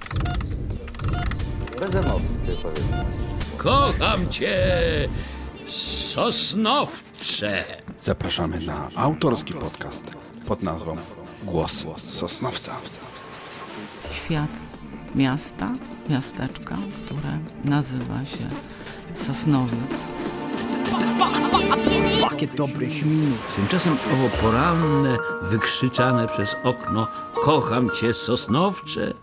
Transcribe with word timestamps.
Bez 1.80 1.96
emocji 1.96 2.40
sobie 2.40 2.58
powiedzmy. 2.64 3.06
Kocham 3.58 4.30
cię, 4.30 4.58
Sosnowcze. 6.16 7.64
Zapraszamy 8.02 8.60
na 8.60 8.90
autorski 8.96 9.54
podcast 9.54 10.04
pod 10.48 10.64
nazwą 10.64 10.96
Głos 11.44 11.86
Sosnowca. 11.98 12.76
Świat 14.12 14.50
miasta, 15.16 15.72
miasteczka, 16.10 16.76
które 17.06 17.40
nazywa 17.64 18.26
się 18.26 18.48
Sosnowiec. 19.18 20.06
Pakiet 22.22 22.56
dobrych 22.56 23.06
minut. 23.06 23.56
Tymczasem 23.56 23.94
owo 24.14 24.30
poranne, 24.42 25.18
wykrzyczane 25.42 26.28
przez 26.28 26.56
okno 26.64 27.08
Kocham 27.44 27.90
cię, 27.90 28.14
Sosnowcze 28.14 29.14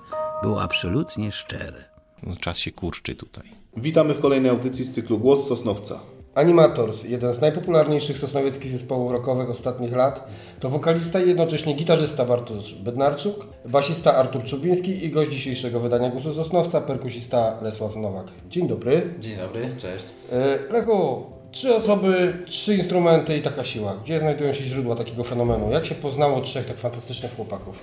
było 0.42 0.62
absolutnie 0.62 1.32
szczere. 1.32 1.84
No, 2.22 2.36
czas 2.36 2.58
się 2.58 2.72
kurczy 2.72 3.14
tutaj. 3.14 3.44
Witamy 3.76 4.14
w 4.14 4.20
kolejnej 4.20 4.50
audycji 4.50 4.84
z 4.84 4.94
cyklu 4.94 5.18
Głos 5.18 5.48
Sosnowca. 5.48 6.00
Animators, 6.34 7.04
jeden 7.04 7.34
z 7.34 7.40
najpopularniejszych 7.40 8.18
sosnowieckich 8.18 8.72
zespołów 8.72 9.12
rockowych 9.12 9.50
ostatnich 9.50 9.92
lat, 9.92 10.28
to 10.60 10.70
wokalista 10.70 11.20
i 11.20 11.28
jednocześnie 11.28 11.74
gitarzysta 11.74 12.24
Bartosz 12.24 12.74
Bednarczuk, 12.74 13.46
basista 13.64 14.14
Artur 14.16 14.44
Czubiński 14.44 15.04
i 15.04 15.10
gość 15.10 15.30
dzisiejszego 15.30 15.80
wydania 15.80 16.10
Głosu 16.10 16.34
Sosnowca, 16.34 16.80
perkusista 16.80 17.58
Lesław 17.62 17.96
Nowak. 17.96 18.26
Dzień 18.48 18.68
dobry. 18.68 19.14
Dzień 19.20 19.36
dobry, 19.36 19.68
cześć. 19.78 20.04
E, 20.32 20.72
Lechu, 20.72 21.24
trzy 21.50 21.74
osoby, 21.74 22.32
trzy 22.46 22.76
instrumenty 22.76 23.36
i 23.36 23.42
taka 23.42 23.64
siła. 23.64 23.94
Gdzie 24.04 24.20
znajdują 24.20 24.54
się 24.54 24.64
źródła 24.64 24.96
takiego 24.96 25.24
fenomenu? 25.24 25.70
Jak 25.70 25.86
się 25.86 25.94
poznało 25.94 26.40
trzech 26.40 26.66
tak 26.66 26.76
fantastycznych 26.76 27.36
chłopaków? 27.36 27.78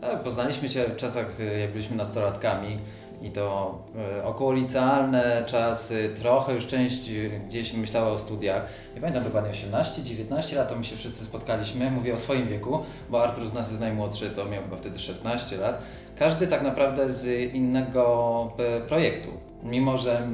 Tak, 0.00 0.22
poznaliśmy 0.22 0.68
się 0.68 0.84
w 0.84 0.96
czasach, 0.96 1.40
y, 1.40 1.58
jak 1.58 1.72
byliśmy 1.72 1.96
nastolatkami 1.96 2.76
i 3.24 3.30
to 3.30 3.78
y, 4.18 4.24
okołolicealne 4.24 5.44
czasy, 5.46 6.10
trochę 6.16 6.54
już 6.54 6.66
część 6.66 7.10
y, 7.10 7.40
gdzieś 7.48 7.72
myślała 7.72 8.10
o 8.10 8.18
studiach. 8.18 8.66
Nie 8.94 9.00
pamiętam 9.00 9.24
dokładnie, 9.24 9.50
18-19 9.50 10.56
lat 10.56 10.68
to 10.68 10.76
my 10.76 10.84
się 10.84 10.96
wszyscy 10.96 11.24
spotkaliśmy, 11.24 11.90
mówię 11.90 12.14
o 12.14 12.16
swoim 12.16 12.48
wieku, 12.48 12.78
bo 13.10 13.22
Artur 13.22 13.48
z 13.48 13.54
nas 13.54 13.68
jest 13.68 13.80
najmłodszy, 13.80 14.30
to 14.30 14.44
miał 14.44 14.62
chyba 14.62 14.76
wtedy 14.76 14.98
16 14.98 15.56
lat. 15.56 15.82
Każdy 16.18 16.46
tak 16.46 16.62
naprawdę 16.62 17.08
z 17.08 17.54
innego 17.54 18.52
e, 18.58 18.80
projektu. 18.80 19.30
Mimo, 19.62 19.96
że 19.98 20.28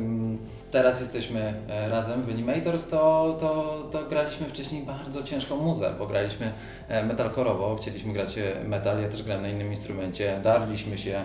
teraz 0.70 1.00
jesteśmy 1.00 1.54
e, 1.68 1.88
razem 1.88 2.22
w 2.22 2.28
Animators, 2.28 2.88
to, 2.88 3.36
to, 3.40 3.82
to 3.92 4.08
graliśmy 4.08 4.46
wcześniej 4.46 4.82
bardzo 4.82 5.22
ciężką 5.22 5.56
muzę, 5.56 5.94
bo 5.98 6.06
graliśmy 6.06 6.52
e, 6.88 7.04
metalkorowo, 7.04 7.76
chcieliśmy 7.76 8.12
grać 8.12 8.38
e, 8.38 8.64
metal, 8.64 9.02
ja 9.02 9.08
też 9.08 9.22
grałem 9.22 9.42
na 9.42 9.48
innym 9.48 9.70
instrumencie, 9.70 10.40
darliśmy 10.42 10.98
się, 10.98 11.24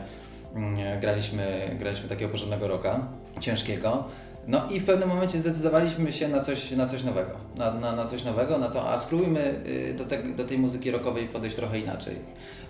graliśmy, 1.02 1.76
graliśmy 1.80 2.10
takiego 2.10 2.32
porządnego 2.32 2.68
rocka, 2.68 3.08
ciężkiego. 3.40 4.04
No 4.48 4.62
i 4.70 4.80
w 4.80 4.86
pewnym 4.86 5.10
momencie 5.10 5.40
zdecydowaliśmy 5.40 6.12
się 6.12 6.28
na 6.28 6.42
coś, 6.42 6.72
na 6.72 6.88
coś 6.88 7.04
nowego, 7.04 7.32
na, 7.58 7.72
na, 7.72 7.92
na 7.92 8.06
coś 8.06 8.24
nowego, 8.24 8.58
na 8.58 8.70
to, 8.70 8.90
a 8.90 8.98
spróbujmy 8.98 9.62
y, 9.68 9.94
do, 9.98 10.06
te, 10.06 10.24
do 10.24 10.44
tej 10.44 10.58
muzyki 10.58 10.92
rockowej 10.92 11.28
podejść 11.28 11.56
trochę 11.56 11.80
inaczej. 11.80 12.16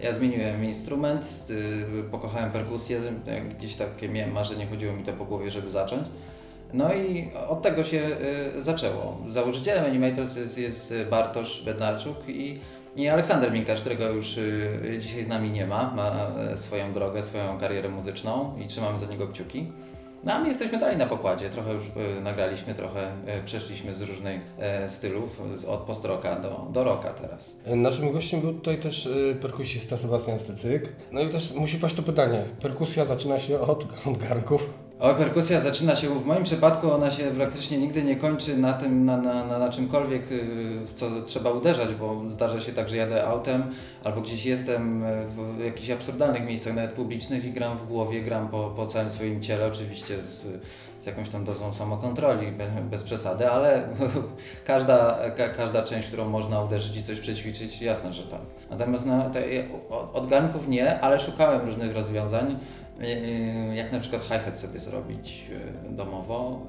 Ja 0.02 0.11
zmieniłem 0.11 0.66
instrument, 0.66 1.44
y, 1.50 2.03
pokochałem 2.11 2.52
perkusję, 2.52 3.02
gdzieś 3.58 3.75
takie 3.75 4.09
miałem 4.09 4.31
marzenie, 4.33 4.67
chodziło 4.67 4.94
mi 4.94 5.03
to 5.03 5.14
po 5.14 5.25
głowie, 5.25 5.52
żeby 5.52 5.70
zacząć. 5.70 6.08
No 6.73 6.94
i 6.94 7.31
od 7.47 7.61
tego 7.61 7.83
się 7.83 8.17
y, 8.58 8.61
zaczęło. 8.61 9.17
Założycielem 9.30 9.86
Animators 9.86 10.36
jest, 10.36 10.58
jest 10.58 10.94
Bartosz 11.09 11.64
Bednarczuk 11.66 12.17
i, 12.27 12.59
i 12.95 13.07
Aleksander 13.07 13.51
Minkarz, 13.51 13.79
którego 13.79 14.09
już 14.09 14.38
y, 14.38 14.97
dzisiaj 14.99 15.23
z 15.23 15.27
nami 15.27 15.51
nie 15.51 15.67
ma. 15.67 15.93
Ma 15.95 16.27
e, 16.51 16.57
swoją 16.57 16.93
drogę, 16.93 17.23
swoją 17.23 17.58
karierę 17.59 17.89
muzyczną 17.89 18.55
i 18.64 18.67
trzymamy 18.67 18.99
za 18.99 19.05
niego 19.05 19.27
kciuki. 19.27 19.71
No 20.23 20.33
a 20.33 20.39
my 20.39 20.47
jesteśmy 20.47 20.80
dalej 20.80 20.97
na 20.97 21.05
pokładzie. 21.05 21.49
Trochę 21.49 21.73
już 21.73 21.86
y, 21.87 22.21
nagraliśmy, 22.23 22.73
trochę 22.73 23.11
y, 23.39 23.43
przeszliśmy 23.45 23.93
z 23.93 24.02
różnych 24.02 24.42
e, 24.59 24.89
stylów, 24.89 25.42
od 25.67 25.80
postroka 25.80 26.39
do, 26.39 26.67
do 26.73 26.83
rocka 26.83 27.09
teraz. 27.09 27.55
E, 27.65 27.75
Naszym 27.75 28.11
gościem 28.11 28.42
był 28.42 28.53
tutaj 28.53 28.77
też 28.77 29.08
e, 29.31 29.36
perkusista 29.36 29.97
Sebastian 29.97 30.39
Stecyk. 30.39 30.89
No 31.11 31.21
i 31.21 31.30
też 31.30 31.53
musi 31.53 31.77
paść 31.77 31.95
to 31.95 32.03
pytanie. 32.03 32.45
Perkusja 32.61 33.05
zaczyna 33.05 33.39
się 33.39 33.59
od, 33.59 33.86
od 34.05 34.17
garnków. 34.17 34.84
O, 35.00 35.14
perkusja 35.14 35.60
zaczyna 35.60 35.95
się, 35.95 36.20
w 36.20 36.26
moim 36.26 36.44
przypadku 36.44 36.92
ona 36.92 37.11
się 37.11 37.23
praktycznie 37.23 37.78
nigdy 37.78 38.04
nie 38.04 38.16
kończy 38.16 38.58
na 38.58 38.73
tym, 38.73 39.06
na, 39.06 39.17
na, 39.17 39.45
na, 39.45 39.60
na 39.60 39.70
czymkolwiek, 39.70 40.32
y, 40.32 40.42
w 40.86 40.94
co 40.94 41.06
trzeba 41.26 41.50
uderzać, 41.50 41.95
bo 41.95 42.22
zdarza 42.30 42.61
się 42.61 42.73
tak, 42.73 42.89
że 42.89 42.98
jadę 42.98 43.28
autem 43.28 43.64
albo 44.04 44.22
gdzieś 44.22 44.45
jestem 44.45 45.04
w, 45.28 45.60
jakichś 45.66 45.89
absurdalnych 45.89 46.45
miejscach, 46.45 46.73
nawet 46.76 46.92
publicznych 46.92 47.45
i 47.45 47.52
gram 47.52 47.78
w 47.78 47.88
głowie, 47.88 48.22
gram 48.22 48.48
po, 48.50 48.70
po 48.76 48.86
całym 48.88 49.10
swoim 49.10 49.42
ciele, 49.42 49.67
oczywiście 49.67 50.17
z, 50.28 50.48
z 51.00 51.06
jakąś 51.06 51.30
tam 51.30 51.45
dozą 51.45 51.73
samokontroli, 51.73 52.52
be, 52.52 52.67
bez 52.92 53.04
przesady, 53.04 53.50
ale 53.50 53.88
każda, 54.66 55.17
ka, 55.38 55.50
każda 55.50 55.83
część, 55.83 56.08
którą 56.08 56.30
można 56.30 56.62
uderzyć 56.62 56.98
i 56.98 57.04
coś 57.04 57.20
przećwiczyć, 57.20 57.82
jasne, 57.82 58.14
że 58.14 58.23
tak. 58.23 58.42
Natomiast 58.70 59.06
to, 59.33 59.39
ja- 59.39 59.64
od- 59.89 60.16
od 60.16 60.27
garnków 60.27 60.67
nie, 60.67 61.00
ale 61.02 61.20
szukałem 61.20 61.66
różnych 61.66 61.95
rozwiązań. 61.95 62.58
Yy, 63.00 63.76
Jak 63.76 63.92
na 63.92 64.00
przykład 64.00 64.22
hi-hat 64.22 64.60
sobie 64.60 64.80
zrobić 64.80 65.50
yy, 65.50 65.95
domowo. 65.95 66.61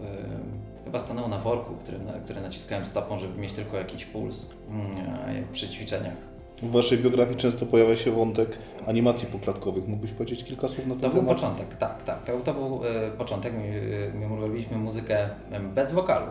Chyba 0.84 0.98
stanęło 0.98 1.28
na 1.28 1.38
worku, 1.38 1.74
który, 1.74 1.98
który 2.24 2.40
naciskałem 2.40 2.86
stopą, 2.86 3.18
żeby 3.18 3.40
mieć 3.40 3.52
tylko 3.52 3.76
jakiś 3.76 4.04
puls 4.04 4.42
yy, 4.46 5.46
przy 5.52 5.68
ćwiczeniach. 5.68 6.14
W 6.62 6.70
Waszej 6.70 6.98
biografii 6.98 7.36
często 7.36 7.66
pojawia 7.66 7.96
się 7.96 8.10
wątek 8.10 8.58
animacji 8.86 9.26
poklatkowych. 9.28 9.88
Mógłbyś 9.88 10.10
powiedzieć 10.10 10.44
kilka 10.44 10.68
słów 10.68 10.86
na 10.86 10.94
ten 10.94 11.00
To 11.02 11.08
był 11.08 11.18
temat? 11.20 11.36
początek, 11.36 11.76
tak, 11.76 12.02
tak. 12.02 12.24
To, 12.24 12.40
to 12.40 12.54
był 12.54 12.80
e, 12.84 13.10
początek. 13.10 13.52
My, 13.54 13.82
e, 14.14 14.28
my 14.28 14.40
robiliśmy 14.40 14.76
muzykę 14.78 15.28
bez 15.74 15.92
wokalu. 15.92 16.26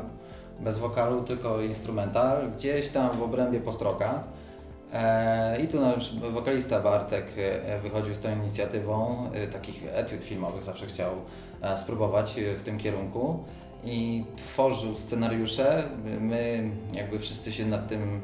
Bez 0.59 0.77
wokalu, 0.79 1.23
tylko 1.23 1.61
instrumental, 1.61 2.51
gdzieś 2.51 2.89
tam 2.89 3.17
w 3.17 3.23
obrębie 3.23 3.59
postroka. 3.59 4.23
E, 4.95 5.61
I 5.61 5.67
tu 5.67 5.81
nasz 5.81 6.15
wokalista 6.19 6.79
Bartek 6.79 7.25
e, 7.37 7.79
wychodził 7.79 8.13
z 8.13 8.19
tą 8.19 8.35
inicjatywą 8.35 9.29
e, 9.33 9.47
takich 9.47 9.83
etiud 9.93 10.23
filmowych, 10.23 10.63
zawsze 10.63 10.85
chciał 10.85 11.11
spróbować 11.75 12.35
w 12.57 12.63
tym 12.63 12.77
kierunku 12.77 13.43
i 13.83 14.23
tworzył 14.37 14.95
scenariusze. 14.95 15.83
My 16.19 16.71
jakby 16.93 17.19
wszyscy 17.19 17.53
się 17.53 17.65
nad 17.65 17.87
tym 17.87 18.21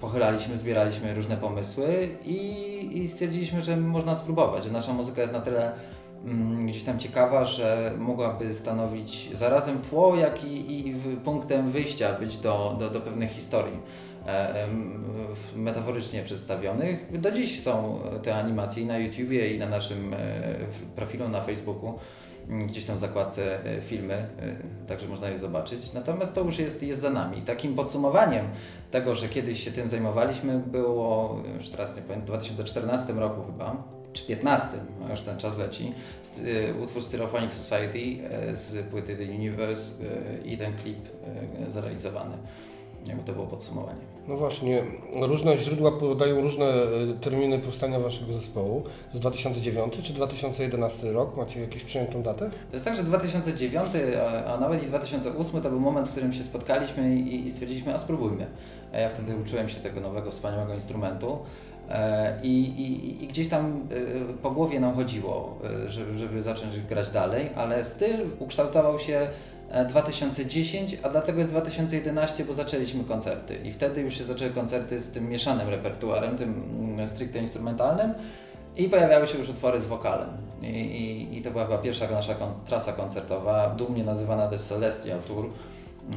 pochylaliśmy, 0.00 0.58
zbieraliśmy 0.58 1.14
różne 1.14 1.36
pomysły 1.36 2.08
i, 2.24 2.98
i 2.98 3.08
stwierdziliśmy, 3.08 3.62
że 3.62 3.76
można 3.76 4.14
spróbować, 4.14 4.64
że 4.64 4.70
nasza 4.70 4.92
muzyka 4.92 5.20
jest 5.20 5.32
na 5.32 5.40
tyle 5.40 5.72
mm, 6.24 6.66
gdzieś 6.66 6.82
tam 6.82 6.98
ciekawa, 6.98 7.44
że 7.44 7.92
mogłaby 7.98 8.54
stanowić 8.54 9.30
zarazem 9.34 9.78
tło, 9.82 10.16
jak 10.16 10.44
i, 10.44 10.88
i 10.88 10.94
punktem 11.24 11.70
wyjścia 11.70 12.12
być 12.12 12.36
do, 12.36 12.76
do, 12.78 12.90
do 12.90 13.00
pewnych 13.00 13.30
historii 13.30 13.78
metaforycznie 15.56 16.22
przedstawionych. 16.22 17.20
Do 17.20 17.30
dziś 17.30 17.62
są 17.62 18.00
te 18.22 18.36
animacje 18.36 18.82
i 18.82 18.86
na 18.86 18.98
YouTubie 18.98 19.54
i 19.54 19.58
na 19.58 19.66
naszym 19.66 20.14
e, 20.14 20.16
profilu 20.96 21.28
na 21.28 21.40
Facebooku 21.40 21.98
mm, 22.48 22.66
gdzieś 22.66 22.84
tam 22.84 22.96
w 22.96 23.00
zakładce 23.00 23.64
e, 23.64 23.82
filmy, 23.82 24.14
e, 24.14 24.28
także 24.86 25.08
można 25.08 25.28
je 25.28 25.38
zobaczyć. 25.38 25.92
Natomiast 25.92 26.34
to 26.34 26.40
już 26.40 26.58
jest, 26.58 26.82
jest 26.82 27.00
za 27.00 27.10
nami. 27.10 27.42
Takim 27.42 27.74
podsumowaniem 27.74 28.46
tego, 28.90 29.14
że 29.14 29.28
kiedyś 29.28 29.64
się 29.64 29.72
tym 29.72 29.88
zajmowaliśmy 29.88 30.58
było, 30.58 31.36
już 31.56 31.68
teraz 31.68 31.96
nie 31.96 32.02
pamiętam, 32.02 32.24
w 32.24 32.26
2014 32.26 33.12
roku 33.12 33.42
chyba, 33.42 33.98
czy 34.12 34.26
15, 34.26 34.68
a 35.08 35.10
już 35.10 35.20
ten 35.20 35.38
czas 35.38 35.58
leci, 35.58 35.94
e, 36.44 36.74
utwór 36.74 37.02
Stereophonic 37.02 37.52
Society 37.52 38.28
e, 38.30 38.56
z 38.56 38.86
płyty 38.86 39.16
The 39.16 39.24
Universe 39.24 39.92
e, 40.04 40.46
i 40.46 40.58
ten 40.58 40.76
klip 40.76 40.98
e, 41.68 41.70
zrealizowany. 41.70 42.36
Jakby 43.06 43.24
to 43.24 43.32
było 43.32 43.46
podsumowanie. 43.46 44.17
No 44.28 44.36
właśnie, 44.36 44.82
różne 45.20 45.56
źródła 45.56 45.92
podają 45.92 46.40
różne 46.40 46.64
e, 46.64 46.86
terminy 47.20 47.58
powstania 47.58 48.00
waszego 48.00 48.32
zespołu. 48.32 48.82
To 48.82 49.12
jest 49.12 49.20
2009 49.20 49.98
czy 50.02 50.12
2011 50.12 51.12
rok? 51.12 51.36
Macie 51.36 51.60
jakąś 51.60 51.84
przyjętą 51.84 52.22
datę? 52.22 52.50
To 52.50 52.72
jest 52.72 52.84
tak, 52.84 52.96
że 52.96 53.04
2009, 53.04 53.88
a, 54.46 54.60
nawet 54.60 54.82
i 54.82 54.86
2008 54.86 55.62
to 55.62 55.70
był 55.70 55.80
moment, 55.80 56.08
w 56.08 56.10
którym 56.10 56.32
się 56.32 56.42
spotkaliśmy 56.42 57.16
i, 57.16 57.50
stwierdziliśmy, 57.50 57.94
a 57.94 57.98
spróbujmy. 57.98 58.46
A 58.92 58.98
ja 58.98 59.08
wtedy 59.08 59.36
uczyłem 59.36 59.68
się 59.68 59.80
tego 59.80 60.00
nowego, 60.00 60.30
wspaniałego 60.30 60.74
instrumentu. 60.74 61.38
E, 61.90 62.38
I, 62.42 62.62
i, 62.62 63.24
I 63.24 63.28
gdzieś 63.28 63.48
tam 63.48 63.66
e, 63.66 64.34
po 64.42 64.50
głowie 64.50 64.80
nam 64.80 64.94
chodziło, 64.94 65.58
e, 65.84 65.88
żeby, 65.88 66.18
żeby 66.18 66.42
zacząć 66.42 66.80
grać 66.80 67.10
dalej, 67.10 67.50
ale 67.56 67.84
styl 67.84 68.26
ukształtował 68.38 68.98
się 68.98 69.16
e, 69.16 69.28
2010, 69.88 70.96
a 71.02 71.08
dlatego 71.08 71.38
jest 71.38 71.50
2011, 71.50 72.44
bo 72.44 72.52
zaczęliśmy 72.52 73.04
koncerty. 73.04 73.56
I 73.64 73.72
wtedy 73.72 74.00
już 74.00 74.18
się 74.18 74.24
zaczęły 74.24 74.50
koncerty 74.50 74.98
z 74.98 75.10
tym 75.10 75.28
mieszanym 75.28 75.68
repertuarem, 75.68 76.38
tym 76.38 76.62
mm, 76.92 77.08
stricte 77.08 77.38
instrumentalnym. 77.38 78.14
I 78.76 78.88
pojawiały 78.88 79.26
się 79.26 79.38
już 79.38 79.48
utwory 79.48 79.80
z 79.80 79.86
wokalem. 79.86 80.28
I, 80.62 80.66
i, 80.66 81.38
i 81.38 81.42
to 81.42 81.50
była 81.50 81.64
chyba 81.64 81.78
pierwsza 81.78 82.10
nasza 82.10 82.34
kon, 82.34 82.52
trasa 82.64 82.92
koncertowa, 82.92 83.70
dumnie 83.70 84.04
nazywana 84.04 84.48
The 84.48 84.58
Celestial 84.58 85.18
Tour. 85.20 85.50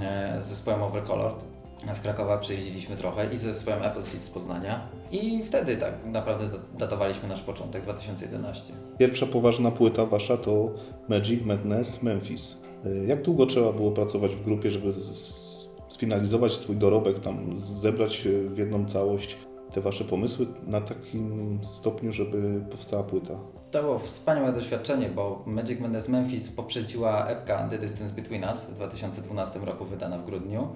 e, 0.01 0.41
z 0.41 0.43
zespołem 0.43 0.83
Overcolored 0.83 1.51
z 1.93 1.99
Krakowa 1.99 2.37
przyjeździliśmy 2.37 2.95
trochę 2.95 3.33
i 3.33 3.37
ze 3.37 3.53
zespołem 3.53 3.83
Apple 3.83 4.03
Seed 4.03 4.23
z 4.23 4.29
Poznania. 4.29 4.87
I 5.11 5.43
wtedy 5.43 5.77
tak 5.77 5.93
naprawdę 6.05 6.45
datowaliśmy 6.77 7.29
nasz 7.29 7.41
początek, 7.41 7.83
2011. 7.83 8.73
Pierwsza 8.97 9.25
poważna 9.25 9.71
płyta 9.71 10.05
wasza 10.05 10.37
to 10.37 10.69
Magic 11.09 11.45
Madness 11.45 12.03
Memphis. 12.03 12.61
Y, 12.85 13.05
Jak 13.07 13.21
długo 13.21 13.45
trzeba 13.45 13.71
było 13.73 13.91
pracować 13.91 14.35
w 14.35 14.43
grupie, 14.45 14.71
żeby 14.71 14.91
z- 14.91 15.67
sfinalizować 15.89 16.51
swój 16.51 16.75
dorobek, 16.75 17.19
tam 17.19 17.61
zebrać 17.81 18.27
w 18.47 18.57
jedną 18.57 18.85
całość 18.85 19.37
te 19.73 19.81
wasze 19.81 20.03
pomysły 20.03 20.45
na 20.67 20.81
takim 20.81 21.59
stopniu, 21.63 22.11
żeby 22.11 22.61
powstała 22.71 23.03
płyta? 23.03 23.33
To 23.71 23.81
było 23.83 23.99
wspaniałe 23.99 24.53
doświadczenie, 24.53 25.09
bo 25.15 25.43
Magic 25.45 25.79
Madness 25.79 26.09
Memphis 26.09 26.47
poprzedziła 26.49 27.27
epka 27.27 27.67
The 27.69 27.77
Distance 27.79 28.13
Between 28.13 28.43
Us 28.43 28.65
w 28.65 28.75
2012 28.75 29.59
roku, 29.59 29.85
wydana 29.85 30.17
w 30.17 30.25
grudniu. 30.25 30.67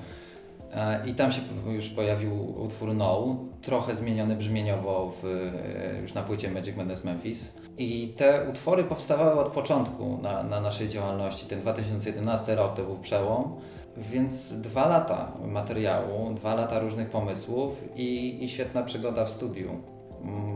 E, 0.75 1.07
I 1.07 1.13
tam 1.13 1.31
się 1.31 1.41
już 1.67 1.89
pojawił 1.89 2.61
utwór 2.63 2.93
No, 2.93 3.35
trochę 3.61 3.95
zmieniony 3.95 4.35
brzmieniowo 4.35 5.13
w, 5.21 5.25
e, 5.25 6.01
już 6.01 6.13
na 6.13 6.21
płycie 6.21 6.51
Magic 6.51 6.77
Madness 6.77 7.03
Memphis. 7.03 7.53
I 7.77 8.13
te 8.17 8.49
utwory 8.49 8.83
powstawały 8.83 9.39
od 9.39 9.53
początku 9.53 10.19
na, 10.21 10.43
na 10.43 10.61
naszej 10.61 10.89
działalności. 10.89 11.45
Ten 11.45 11.61
2011 11.61 12.55
rok 12.55 12.75
to 12.75 12.83
był 12.83 12.97
przełom, 12.97 13.55
więc 13.97 14.61
dwa 14.61 14.87
lata 14.87 15.31
materiału, 15.47 16.33
dwa 16.33 16.55
lata 16.55 16.79
różnych 16.79 17.09
pomysłów 17.09 17.83
i, 17.95 18.43
i 18.43 18.49
świetna 18.49 18.83
przygoda 18.83 19.25
w 19.25 19.29
studiu. 19.29 19.94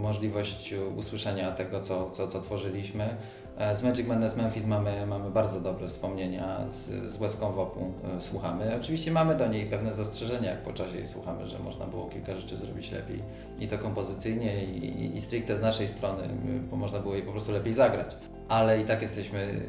Możliwość 0.01 0.73
usłyszenia 0.95 1.51
tego, 1.51 1.79
co, 1.79 2.11
co, 2.11 2.27
co 2.27 2.41
tworzyliśmy. 2.41 3.17
E, 3.57 3.75
Z 3.75 3.83
Magic 3.83 4.07
Madness 4.07 4.35
Memphis 4.37 4.65
mamy, 4.65 5.05
mamy 5.05 5.31
bardzo 5.31 5.61
dobre 5.61 5.87
wspomnienia, 5.87 6.69
z, 6.69 7.11
z 7.11 7.21
łezką 7.21 7.51
wokół 7.51 7.93
e, 8.17 8.21
słuchamy. 8.21 8.75
Oczywiście 8.79 9.11
mamy 9.11 9.35
do 9.35 9.47
niej 9.47 9.65
pewne 9.65 9.93
zastrzeżenia, 9.93 10.51
jak 10.51 10.63
po 10.63 10.73
czasie 10.73 10.97
jej 10.97 11.07
słuchamy, 11.07 11.47
że 11.47 11.59
można 11.59 11.85
było 11.85 12.05
kilka 12.05 12.35
rzeczy 12.35 12.57
zrobić 12.57 12.91
lepiej 12.91 13.21
i 13.59 13.67
to 13.67 13.77
kompozycyjnie 13.77 14.65
i, 14.65 15.17
i, 15.17 15.21
stricte 15.21 15.55
z 15.55 15.61
naszej 15.61 15.87
strony, 15.87 16.23
bo 16.71 16.77
można 16.77 16.99
było 16.99 17.13
jej 17.15 17.23
po 17.23 17.31
prostu 17.31 17.51
lepiej 17.51 17.73
zagrać. 17.73 18.15
Ale 18.49 18.81
i 18.81 18.85
tak 18.85 19.01
jesteśmy 19.01 19.61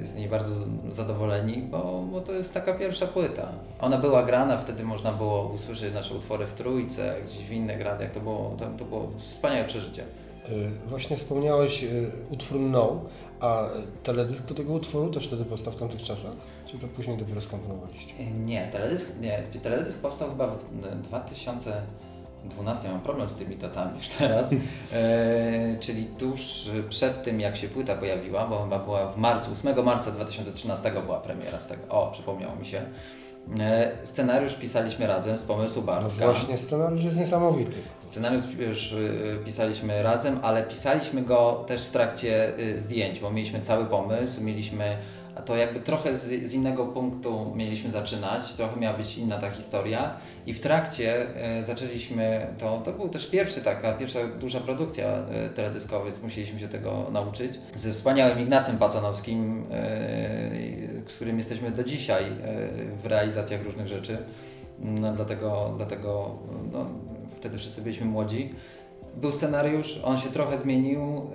y, 0.00 0.04
z 0.06 0.14
niej 0.14 0.28
bardzo 0.28 0.54
zadowoleni, 0.90 1.62
bo, 1.62 2.04
bo 2.12 2.20
to 2.20 2.32
jest 2.32 2.54
taka 2.54 2.74
pierwsza 2.74 3.06
płyta. 3.06 3.48
Ona 3.80 3.98
była 3.98 4.22
grana, 4.22 4.56
wtedy 4.56 4.84
można 4.84 5.12
było 5.12 5.48
usłyszeć 5.48 5.94
nasze 5.94 6.14
utwory 6.14 6.46
w 6.46 6.52
trójce, 6.52 7.14
gdzieś 7.26 7.44
w 7.44 7.52
innych 7.52 7.80
radach. 7.80 8.10
To 8.10 8.20
było, 8.20 8.56
to, 8.58 8.66
to 8.78 8.84
było 8.84 9.10
wspaniałe 9.18 9.64
przeżycie. 9.64 10.02
Y, 10.48 10.70
Właśnie 10.88 11.16
wspomniałeś 11.16 11.84
y, 11.84 12.10
utwór 12.30 12.60
No, 12.60 13.00
a 13.40 13.64
teledysk 14.02 14.46
do 14.46 14.54
tego 14.54 14.72
utworu 14.72 15.10
też 15.10 15.26
wtedy 15.26 15.44
powstał 15.44 15.72
w 15.72 15.76
tamtych 15.76 16.02
czasach? 16.02 16.32
Czy 16.66 16.78
to 16.78 16.86
później 16.86 17.16
dopiero 17.16 17.40
skomponowaliście? 17.40 18.14
Nie, 18.44 18.68
teledysk, 18.72 19.20
nie, 19.20 19.42
teledysk 19.62 20.02
powstał 20.02 20.30
chyba 20.30 20.46
w 20.46 21.10
2012, 22.48 22.88
mam 22.88 23.00
problem 23.00 23.30
z 23.30 23.34
tymi 23.34 23.56
datami 23.56 23.96
już 23.98 24.08
teraz, 24.08 24.52
e, 24.92 25.76
czyli 25.80 26.04
tuż 26.04 26.70
przed 26.88 27.22
tym 27.24 27.40
jak 27.40 27.56
się 27.56 27.68
płyta 27.68 27.94
pojawiła, 27.94 28.46
bo 28.46 28.62
chyba 28.62 28.78
była 28.78 29.06
w 29.06 29.16
marcu, 29.16 29.52
8 29.52 29.84
marca 29.84 30.10
2013 30.10 30.92
była 31.06 31.20
premiera 31.20 31.60
z 31.60 31.66
tego, 31.66 31.82
o 31.88 32.10
przypomniało 32.10 32.56
mi 32.56 32.66
się. 32.66 32.82
E, 33.60 33.92
scenariusz 34.04 34.54
pisaliśmy 34.54 35.06
razem 35.06 35.38
z 35.38 35.42
pomysłu 35.42 35.82
No 35.82 35.86
Bartka. 35.86 36.24
właśnie, 36.24 36.58
scenariusz 36.58 37.04
jest 37.04 37.16
niesamowity. 37.16 37.76
Scenariusz 38.00 38.44
już 38.58 38.92
y, 38.92 39.38
pisaliśmy 39.44 40.02
razem, 40.02 40.38
ale 40.42 40.62
pisaliśmy 40.62 41.22
go 41.22 41.64
też 41.66 41.82
w 41.82 41.90
trakcie 41.90 42.58
y, 42.58 42.78
zdjęć, 42.78 43.20
bo 43.20 43.30
mieliśmy 43.30 43.60
cały 43.60 43.84
pomysł, 43.84 44.42
mieliśmy 44.42 44.96
a 45.36 45.42
to 45.42 45.56
jakby 45.56 45.80
trochę 45.80 46.14
z, 46.14 46.48
z 46.48 46.52
innego 46.52 46.86
punktu 46.86 47.52
mieliśmy 47.54 47.90
zaczynać, 47.90 48.54
trochę 48.54 48.80
miała 48.80 48.96
być 48.96 49.18
inna 49.18 49.38
ta 49.38 49.50
historia 49.50 50.16
i 50.46 50.54
w 50.54 50.60
trakcie 50.60 51.26
y, 51.58 51.62
zaczęliśmy, 51.62 52.46
to, 52.58 52.80
to 52.84 52.92
był 52.92 53.08
też 53.08 53.26
pierwszy 53.26 53.60
taka, 53.60 53.92
pierwsza 53.92 54.18
duża 54.40 54.60
produkcja 54.60 55.18
y, 55.46 55.54
teledyskowa, 55.54 56.04
więc 56.04 56.22
musieliśmy 56.22 56.60
się 56.60 56.68
tego 56.68 57.06
nauczyć, 57.12 57.52
ze 57.74 57.92
wspaniałym 57.92 58.40
Ignacem 58.40 58.78
Pacanowskim, 58.78 59.62
y, 59.62 61.02
z 61.06 61.14
którym 61.14 61.36
jesteśmy 61.36 61.70
do 61.70 61.84
dzisiaj 61.84 62.24
w 63.02 63.06
realizacjach 63.06 63.64
różnych 63.64 63.88
rzeczy. 63.88 64.18
No, 64.78 65.12
dlatego, 65.12 65.74
dlatego 65.76 66.38
no, 66.72 66.86
wtedy 67.36 67.58
wszyscy 67.58 67.82
byliśmy 67.82 68.06
młodzi. 68.06 68.54
Był 69.16 69.32
scenariusz, 69.32 70.00
on 70.04 70.18
się 70.18 70.28
trochę 70.28 70.58
zmienił. 70.58 71.30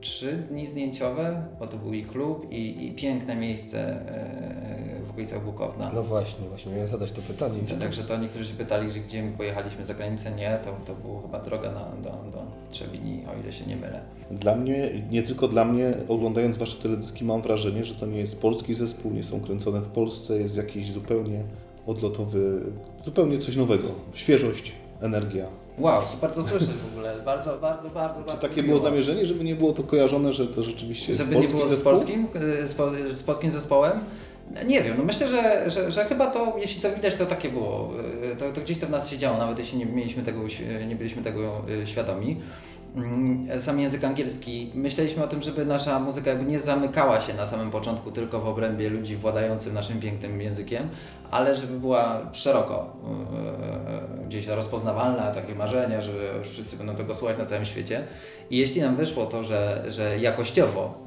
Trzy 0.00 0.32
dni 0.50 0.66
zdjęciowe, 0.66 1.42
bo 1.58 1.66
to 1.66 1.76
był 1.76 1.92
i 1.94 2.04
klub, 2.04 2.46
i, 2.52 2.86
i 2.86 2.92
piękne 2.92 3.36
miejsce 3.36 3.78
e, 3.80 5.00
w 5.06 5.10
okolicach 5.10 5.44
Bukowna. 5.44 5.90
No 5.94 6.02
właśnie, 6.02 6.48
właśnie 6.48 6.72
miałem 6.72 6.86
zadać 6.88 7.12
to 7.12 7.22
pytanie. 7.22 7.54
To- 7.68 7.76
Także 7.76 8.02
to 8.04 8.16
niektórzy 8.16 8.44
się 8.44 8.54
pytali, 8.54 8.90
że 8.90 9.00
gdzie 9.00 9.22
my 9.22 9.32
pojechaliśmy 9.36 9.84
za 9.84 9.94
granicę. 9.94 10.30
Nie, 10.36 10.58
to, 10.64 10.76
to 10.94 11.00
była 11.02 11.22
chyba 11.22 11.40
droga 11.40 11.72
na, 11.72 11.80
do, 12.02 12.10
do 12.10 12.42
Trzebini, 12.70 13.22
o 13.26 13.40
ile 13.42 13.52
się 13.52 13.66
nie 13.66 13.76
mylę. 13.76 14.00
Dla 14.30 14.56
mnie, 14.56 15.02
nie 15.10 15.22
tylko 15.22 15.48
dla 15.48 15.64
mnie, 15.64 15.94
oglądając 16.08 16.56
wasze 16.56 16.82
teledyski 16.82 17.24
mam 17.24 17.42
wrażenie, 17.42 17.84
że 17.84 17.94
to 17.94 18.06
nie 18.06 18.18
jest 18.18 18.40
polski 18.40 18.74
zespół, 18.74 19.12
nie 19.12 19.22
są 19.24 19.40
kręcone 19.40 19.80
w 19.80 19.88
Polsce, 19.88 20.38
jest 20.40 20.56
jakiś 20.56 20.92
zupełnie 20.92 21.42
odlotowy, 21.86 22.60
zupełnie 23.04 23.38
coś 23.38 23.56
nowego. 23.56 23.88
Świeżość, 24.14 24.72
energia. 25.00 25.46
Wow, 25.80 26.02
super 26.06 26.30
to 26.30 26.42
słyszeć 26.42 26.68
w 26.68 26.92
ogóle. 26.92 27.14
Bardzo, 27.24 27.58
bardzo, 27.58 27.90
bardzo, 27.90 28.20
Czy 28.20 28.26
bardzo 28.26 28.48
takie 28.48 28.62
było 28.62 28.78
zamierzenie, 28.78 29.26
żeby 29.26 29.44
nie 29.44 29.54
było 29.56 29.72
to 29.72 29.82
kojarzone, 29.82 30.32
że 30.32 30.46
to 30.46 30.62
rzeczywiście 30.62 31.08
jest 31.12 31.20
Żeby 31.20 31.36
nie 31.36 31.48
było 31.48 31.66
z 31.66 31.82
polskim, 31.82 32.26
y, 32.62 32.66
z, 32.66 32.74
po, 32.74 32.90
z 33.10 33.22
polskim 33.22 33.50
zespołem? 33.50 33.92
Nie 34.66 34.82
wiem, 34.82 34.94
no 34.98 35.04
myślę, 35.04 35.28
że, 35.28 35.70
że, 35.70 35.92
że 35.92 36.04
chyba 36.04 36.30
to, 36.30 36.56
jeśli 36.60 36.82
to 36.82 36.92
widać, 36.92 37.14
to 37.14 37.26
takie 37.26 37.48
było. 37.48 37.90
Y, 38.32 38.36
To, 38.36 38.52
to 38.52 38.60
gdzieś 38.60 38.78
to 38.78 38.86
w 38.86 38.90
nas 38.90 39.10
się 39.10 39.18
działo, 39.18 39.38
nawet 39.38 39.58
jeśli 39.58 39.78
nie, 39.78 39.86
mieliśmy 39.86 40.22
tego, 40.22 40.40
uś- 40.40 40.86
nie 40.88 40.96
byliśmy 40.96 41.22
tego 41.22 41.62
y, 41.82 41.86
świadomi. 41.86 42.40
Mm, 42.96 43.60
Sam 43.60 43.80
język 43.80 44.04
angielski. 44.04 44.70
Myśleliśmy 44.74 45.24
o 45.24 45.28
tym, 45.28 45.42
żeby 45.42 45.64
nasza 45.64 46.00
muzyka 46.00 46.30
jakby 46.30 46.44
nie 46.52 46.58
zamykała 46.60 47.20
się 47.20 47.34
na 47.34 47.46
samym 47.46 47.70
początku 47.70 48.10
tylko 48.10 48.40
w 48.40 48.48
obrębie 48.48 48.88
ludzi 48.88 49.16
władających 49.16 49.72
naszym 49.72 50.00
pięknym 50.00 50.40
językiem, 50.40 50.88
ale 51.30 51.56
żeby 51.56 51.80
była 51.80 52.20
szeroko 52.32 52.96
y, 54.22 54.26
gdzieś 54.26 54.46
rozpoznawalna, 54.46 55.30
takie 55.34 55.54
marzenia, 55.54 56.00
że 56.00 56.12
wszyscy 56.42 56.76
będą 56.76 56.94
tego 56.94 57.14
słuchać 57.14 57.38
na 57.38 57.46
całym 57.46 57.64
świecie. 57.64 58.04
I 58.50 58.58
jeśli 58.58 58.80
nam 58.80 58.96
wyszło 58.96 59.26
to, 59.26 59.42
że, 59.42 59.84
że 59.88 60.18
jakościowo 60.18 61.06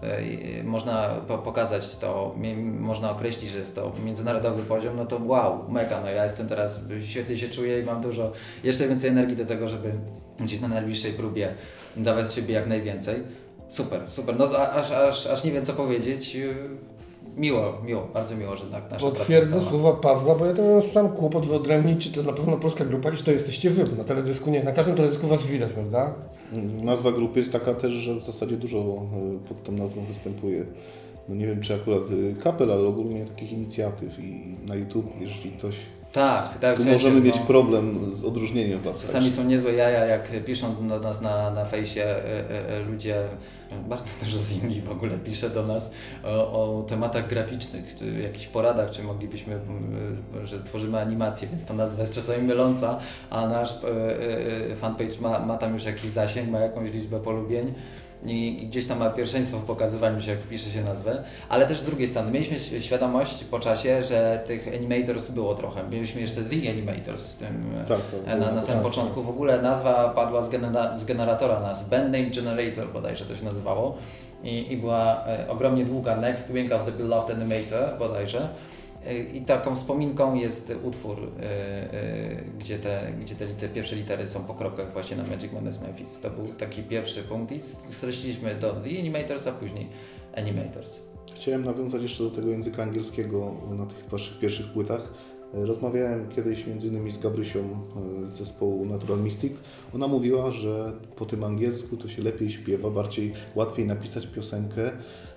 y, 0.60 0.64
można 0.64 1.10
po, 1.28 1.38
pokazać 1.38 1.96
to, 1.96 2.36
można 2.80 3.12
określić, 3.12 3.52
że 3.52 3.60
jest 3.60 3.76
to 3.76 3.92
międzynarodowy 4.06 4.64
poziom, 4.64 4.96
no 4.96 5.06
to 5.06 5.20
wow, 5.26 5.72
mega, 5.72 6.02
no 6.02 6.10
ja 6.10 6.24
jestem 6.24 6.48
teraz, 6.48 6.80
świetnie 7.06 7.38
się 7.38 7.48
czuję 7.48 7.82
i 7.82 7.86
mam 7.86 8.02
dużo, 8.02 8.32
jeszcze 8.64 8.88
więcej 8.88 9.10
energii 9.10 9.36
do 9.36 9.46
tego, 9.46 9.68
żeby 9.68 9.92
gdzieś 10.40 10.60
na 10.60 10.68
najbliższej 10.68 11.14
próbie 11.14 11.54
dawać 11.98 12.28
z 12.28 12.34
siebie 12.34 12.54
jak 12.54 12.68
najwięcej. 12.68 13.16
Super, 13.70 14.02
super, 14.10 14.36
no 14.38 14.46
aż, 14.58 14.92
aż, 14.92 15.28
aż 15.28 15.44
nie 15.44 15.52
wiem 15.52 15.66
co 15.66 15.74
powiedzieć. 15.74 16.38
Miło, 17.38 17.74
miło, 17.86 18.08
bardzo 18.14 18.36
miło, 18.36 18.56
że 18.56 18.66
tak 18.66 18.92
nasza 18.92 19.06
Potwierdzę 19.06 19.62
słowa 19.62 19.94
Pawła, 19.94 20.36
bo 20.36 20.46
ja 20.46 20.54
to 20.54 20.62
miałem 20.62 20.82
sam 20.82 21.10
kłopot 21.10 21.46
wyodrębnić, 21.46 22.04
czy 22.04 22.10
to 22.10 22.16
jest 22.16 22.28
na 22.28 22.34
pewno 22.34 22.58
polska 22.58 22.86
grupa, 22.86 23.12
czy 23.12 23.24
to 23.24 23.32
jesteście 23.32 23.70
wy. 23.70 23.86
bo 23.86 23.96
Na 23.96 24.04
teledysku 24.04 24.50
nie, 24.50 24.64
na 24.64 24.72
każdym 24.72 24.96
teledysku 24.96 25.28
was 25.28 25.48
widać, 25.48 25.74
prawda? 25.74 26.14
Nazwa 26.84 27.12
grupy 27.12 27.40
jest 27.40 27.52
taka 27.52 27.74
też, 27.74 27.94
że 27.94 28.16
w 28.16 28.22
zasadzie 28.22 28.58
dużo 28.58 28.78
e, 28.78 29.48
pod 29.48 29.64
tą 29.64 29.72
nazwą 29.72 30.02
występuje. 30.02 30.66
No 31.30 31.36
nie 31.36 31.48
wiem, 31.48 31.62
czy 31.62 31.76
akurat 31.76 32.04
e, 32.04 32.42
kapel, 32.42 32.72
ale 32.72 32.88
ogólnie 32.88 33.26
takich 33.26 33.52
inicjatyw 33.52 34.20
i 34.20 34.56
na 34.68 34.76
YouTube, 34.76 35.06
jeżeli 35.20 35.52
ktoś... 35.52 35.76
Tak, 36.14 36.58
tak. 36.60 36.78
Tu 36.78 36.84
możemy 36.86 37.22
mieć 37.22 37.36
no, 37.40 37.46
problem 37.46 38.16
z 38.16 38.26
odróżnieniem 38.26 38.82
was. 38.82 39.02
Czasami 39.02 39.32
są 39.32 39.44
niezłe 39.44 39.74
jaja, 39.74 40.06
jak 40.06 40.46
piszą 40.46 40.88
do 40.88 41.00
nas 41.00 41.22
na, 41.22 41.52
na 41.52 41.66
fejsie 41.66 42.04
e, 42.04 42.70
e, 42.70 42.80
ludzie, 42.80 43.24
bardzo 43.90 44.26
dużo 44.26 44.40
z 44.40 44.64
nimi 44.64 44.82
w 44.82 44.92
ogóle 44.92 45.18
pisze 45.18 45.50
do 45.50 45.68
nas 45.68 45.92
o, 46.24 46.80
o 46.80 46.84
tematach 46.84 47.28
graficznych, 47.28 47.96
czy 47.96 48.22
jakichś 48.24 48.48
poradach, 48.48 48.92
czy 48.92 49.04
moglibyśmy, 49.04 49.60
że 50.44 50.64
tworzymy 50.64 51.00
animację, 51.00 51.48
więc 51.48 51.66
ta 51.66 51.74
nazwa 51.74 52.02
jest 52.02 52.16
czasami 52.16 52.44
myląca, 52.44 53.00
a 53.30 53.48
nasz 53.48 53.76
fanpage 54.76 55.20
ma, 55.22 55.40
ma 55.40 55.58
tam 55.58 55.74
już 55.74 55.86
jakiś 55.86 56.10
zasięg, 56.10 56.50
ma 56.50 56.60
jakąś 56.60 56.92
liczbę 56.92 57.20
polubień. 57.20 57.74
I 58.26 58.68
gdzieś 58.70 58.86
tam 58.86 59.00
ma 59.00 59.10
pierwszeństwo 59.10 59.58
w 59.58 59.64
pokazywaniu 59.64 60.22
się, 60.22 60.32
jak 60.32 60.40
pisze 60.40 60.70
się 60.70 60.82
nazwę, 60.82 61.24
ale 61.50 61.68
też 61.68 61.80
z 61.80 61.86
drugiej 61.86 62.08
strony 62.08 62.32
mieliśmy 62.32 62.82
świadomość 62.82 63.44
po 63.44 63.60
czasie, 63.60 64.02
że 64.02 64.44
tych 64.48 64.68
animators 64.68 65.32
było 65.32 65.56
trochę. 65.56 65.84
Mieliśmy 65.90 66.22
jeszcze 66.22 66.42
The 66.42 66.70
Animators 66.70 67.26
z 67.26 67.38
tym 67.38 67.72
e, 67.82 67.86
Tak, 67.86 68.00
tak. 68.26 68.40
na, 68.40 68.52
na 68.52 68.62
samym 68.62 68.84
początku. 68.84 69.24
W 69.24 69.30
ogóle 69.30 69.62
nazwa 69.62 70.10
padła 70.10 70.42
z, 70.42 70.50
genera 70.50 70.98
z 70.98 71.06
generatora 71.06 71.60
nazw. 71.60 71.90
Band 71.90 72.06
Name 72.06 72.26
Generator 72.26 72.94
bodajże 72.94 73.26
to 73.26 73.36
się 73.36 73.46
nazywało. 73.46 73.98
I, 74.44 74.74
i 74.74 74.78
była 74.78 75.26
e, 75.28 75.46
ogromnie 75.50 75.86
długa 75.86 76.16
Next 76.16 76.52
Wing 76.52 76.72
of 76.72 76.86
the 76.86 76.92
Beloved 76.92 77.38
Animator 77.38 77.98
bodajże. 78.00 78.48
I 79.34 79.42
taką 79.42 79.76
wspominką 79.76 80.36
jest 80.36 80.74
utwór, 80.84 81.18
e, 81.20 81.44
e, 81.94 82.36
gdzie, 82.60 82.80
te, 82.80 83.14
gdzie 83.22 83.36
te, 83.36 83.70
pierwsze 83.70 83.96
litery 83.96 84.28
są 84.28 84.44
po 84.44 84.54
kropkach 84.54 84.94
właśnie 84.94 85.18
na 85.18 85.24
Magic 85.24 85.54
Madness 85.54 85.82
Memphis. 85.82 86.20
To 86.20 86.30
był 86.30 86.48
taki 86.48 86.84
pierwszy 86.84 87.24
punkt 87.24 87.52
i 87.52 87.60
streściliśmy 87.90 88.56
do 88.56 88.74
The 88.74 89.00
Animators, 89.00 89.48
a 89.48 89.52
później 89.52 89.88
Animators. 90.36 91.02
Chciałem 91.36 91.66
nawiązać 91.66 92.04
jeszcze 92.04 92.24
do 92.24 92.32
tego 92.32 92.50
języka 92.50 92.84
angielskiego 92.84 93.54
na 93.78 93.86
tych 93.86 94.10
Waszych 94.10 94.40
pierwszych 94.40 94.68
płytach. 94.68 95.14
Rozmawiałem 95.54 96.30
kiedyś 96.30 96.68
innymi 96.68 97.12
z 97.12 97.18
Gabrysią 97.18 97.60
e, 97.60 98.28
z 98.28 98.32
zespołu 98.32 98.86
Natural 98.86 99.20
Mystic. 99.20 99.54
Ona 99.96 100.08
mówiła, 100.08 100.52
że 100.52 100.94
po 101.16 101.26
tym 101.26 101.44
angielsku 101.44 101.98
to 101.98 102.08
się 102.08 102.22
lepiej 102.22 102.52
śpiewa, 102.52 102.90
bardziej 102.90 103.34
łatwiej 103.56 103.86
napisać 103.86 104.28
piosenkę. 104.28 104.92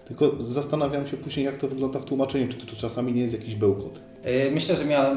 Tylko 0.08 0.32
zastanawiam 0.38 1.06
się 1.06 1.16
później, 1.16 1.46
jak 1.46 1.56
to 1.56 1.68
wygląda 1.68 1.98
w 1.98 2.04
tłumaczeniu, 2.04 2.48
czy 2.48 2.66
to 2.66 2.76
czasami 2.76 3.12
nie 3.12 3.22
jest 3.22 3.34
jakiś 3.34 3.54
bełkot. 3.54 4.00
Yy, 4.24 4.50
Myślę, 4.54 4.76
że 4.76 4.84
miała, 4.84 5.10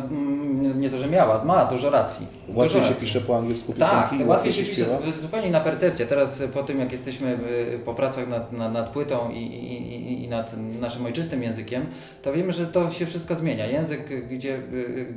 nie 0.75 0.89
to, 0.89 0.97
że 0.97 1.07
miała, 1.07 1.43
ma 1.45 1.65
dużo 1.65 1.89
racji. 1.89 2.27
Łatwiej 2.47 2.63
dużo 2.63 2.83
się 2.87 2.89
racji. 2.93 3.07
pisze 3.07 3.21
po 3.21 3.37
angielsku 3.37 3.73
piosenki, 3.73 4.17
Tak, 4.17 4.27
łatwiej 4.27 4.53
się 4.53 4.65
śpiewa? 4.65 4.97
pisze, 4.97 5.17
zupełnie 5.17 5.49
na 5.51 5.59
percepcję. 5.59 6.05
Teraz 6.05 6.41
y, 6.41 6.47
po 6.47 6.63
tym, 6.63 6.79
jak 6.79 6.91
jesteśmy 6.91 7.39
y, 7.75 7.79
po 7.85 7.93
pracach 7.93 8.27
nad, 8.29 8.53
nad, 8.53 8.73
nad 8.73 8.89
płytą 8.89 9.31
i, 9.31 9.37
i, 9.43 10.23
i- 10.23 10.27
nad 10.29 10.55
naszym 10.81 11.05
ojczystym 11.05 11.43
językiem, 11.43 11.85
to 12.21 12.33
wiemy, 12.33 12.53
że 12.53 12.65
to 12.65 12.91
się 12.91 13.05
wszystko 13.05 13.35
zmienia. 13.35 13.65
Język, 13.67 14.27
gdzie, 14.29 14.59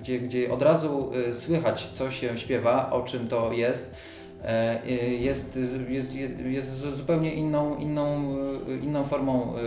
gdzie, 0.00 0.18
gdzie 0.20 0.52
od 0.52 0.62
razu 0.62 1.10
słychać, 1.32 1.90
co 1.92 2.10
się 2.10 2.38
śpiewa, 2.38 2.90
o 2.90 3.02
czym 3.02 3.28
to 3.28 3.52
jest, 3.52 3.94
e, 3.94 3.96
jest, 5.18 5.58
jest, 5.88 6.14
jest, 6.14 6.40
jest 6.44 6.80
zupełnie 6.80 7.34
inną, 7.34 7.76
inną, 7.76 8.34
inną 8.82 9.04
formą 9.04 9.54
y, 9.56 9.60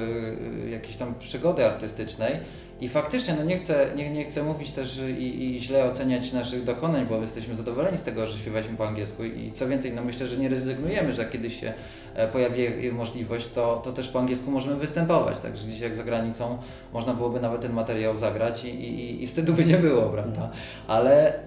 y, 0.65 0.69
jakiejś 0.69 0.97
tam 0.97 1.15
przygody 1.19 1.65
artystycznej. 1.65 2.35
I 2.81 2.89
faktycznie, 2.89 3.33
no 3.33 3.43
nie 3.43 3.57
chcę, 3.57 3.87
nie, 3.95 4.09
nie 4.09 4.25
chcę 4.25 4.43
mówić 4.43 4.71
też 4.71 5.01
i, 5.19 5.55
i 5.55 5.61
źle 5.61 5.85
oceniać 5.85 6.33
naszych 6.33 6.63
dokonań, 6.63 7.05
bo 7.05 7.21
jesteśmy 7.21 7.55
zadowoleni 7.55 7.97
z 7.97 8.03
tego, 8.03 8.27
że 8.27 8.37
śpiewaliśmy 8.37 8.77
po 8.77 8.87
angielsku 8.87 9.23
i 9.23 9.51
co 9.51 9.67
więcej, 9.67 9.93
no 9.93 10.03
myślę, 10.03 10.27
że 10.27 10.37
nie 10.37 10.49
rezygnujemy, 10.49 11.13
że 11.13 11.25
kiedyś 11.25 11.59
się 11.59 11.73
e, 12.15 12.27
pojawi 12.27 12.91
możliwość, 12.91 13.49
to, 13.53 13.81
to 13.83 13.91
też 13.91 14.07
po 14.07 14.19
angielsku 14.19 14.51
możemy 14.51 14.75
występować, 14.75 15.39
także 15.39 15.67
gdzieś 15.67 15.79
jak 15.79 15.95
za 15.95 16.03
granicą 16.03 16.57
można 16.93 17.13
byłoby 17.13 17.39
nawet 17.39 17.61
ten 17.61 17.73
materiał 17.73 18.17
zagrać 18.17 18.65
i, 18.65 18.69
i, 18.69 19.23
i 19.23 19.27
wtedy 19.27 19.53
by 19.53 19.65
nie 19.65 19.77
było, 19.77 20.01
prawda? 20.01 20.49
Ale 20.87 21.39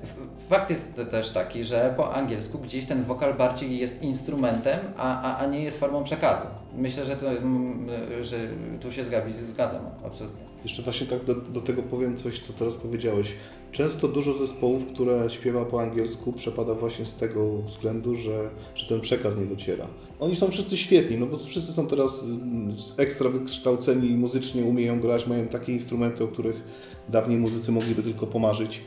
fakt 0.48 0.70
jest 0.70 1.00
też 1.10 1.30
taki, 1.30 1.64
że 1.64 1.94
po 1.96 2.14
angielsku 2.14 2.58
gdzieś 2.58 2.84
ten 2.84 3.04
wokal 3.04 3.34
bardziej 3.34 3.78
jest 3.78 4.02
instrumentem, 4.02 4.78
a, 4.96 5.22
a, 5.22 5.38
a 5.38 5.46
nie 5.46 5.62
jest 5.62 5.80
formą 5.80 6.04
przekazu. 6.04 6.44
Myślę, 6.76 7.04
że, 7.04 7.16
to, 7.16 7.30
mm, 7.30 7.88
że 8.20 8.36
tu 8.80 8.92
się 8.92 9.04
z 9.04 9.10
Gabi 9.10 9.32
zgadzam, 9.32 9.82
absolutnie. 10.06 10.42
Jeszcze 10.62 10.82
właśnie 10.82 11.06
tak 11.06 11.24
do, 11.24 11.34
do 11.34 11.60
tego 11.60 11.82
powiem 11.82 12.16
coś, 12.16 12.40
co 12.40 12.52
teraz 12.52 12.76
powiedziałeś. 12.76 13.32
Często 13.72 14.08
dużo 14.08 14.38
zespołów, 14.38 14.86
które 14.86 15.30
śpiewa 15.30 15.64
po 15.64 15.82
angielsku, 15.82 16.32
przepada 16.32 16.74
właśnie 16.74 17.06
z 17.06 17.16
tego 17.16 17.62
względu, 17.62 18.14
że, 18.14 18.50
że 18.74 18.88
ten 18.88 19.00
przekaz 19.00 19.36
nie 19.36 19.46
dociera. 19.46 19.86
Oni 20.20 20.36
są 20.36 20.50
wszyscy 20.50 20.76
świetni, 20.76 21.16
no 21.16 21.26
bo 21.26 21.36
wszyscy 21.36 21.72
są 21.72 21.86
teraz 21.86 22.22
mm, 22.22 22.72
ekstra 22.96 23.30
wykształceni, 23.30 24.08
muzycznie 24.08 24.64
umieją 24.64 25.00
grać, 25.00 25.26
mają 25.26 25.48
takie 25.48 25.72
instrumenty, 25.72 26.24
o 26.24 26.28
których 26.28 26.62
dawniej 27.08 27.38
muzycy 27.38 27.72
mogliby 27.72 28.02
tylko 28.02 28.26
pomarzyć. 28.26 28.80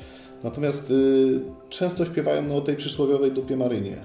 Natomiast 0.44 0.92
y, 0.92 1.42
często 1.70 2.06
śpiewają 2.06 2.42
no, 2.42 2.56
o 2.56 2.62
tej 2.62 2.76
przysłowiowej 2.76 3.32
dupie 3.32 3.58
marynie. 3.58 3.98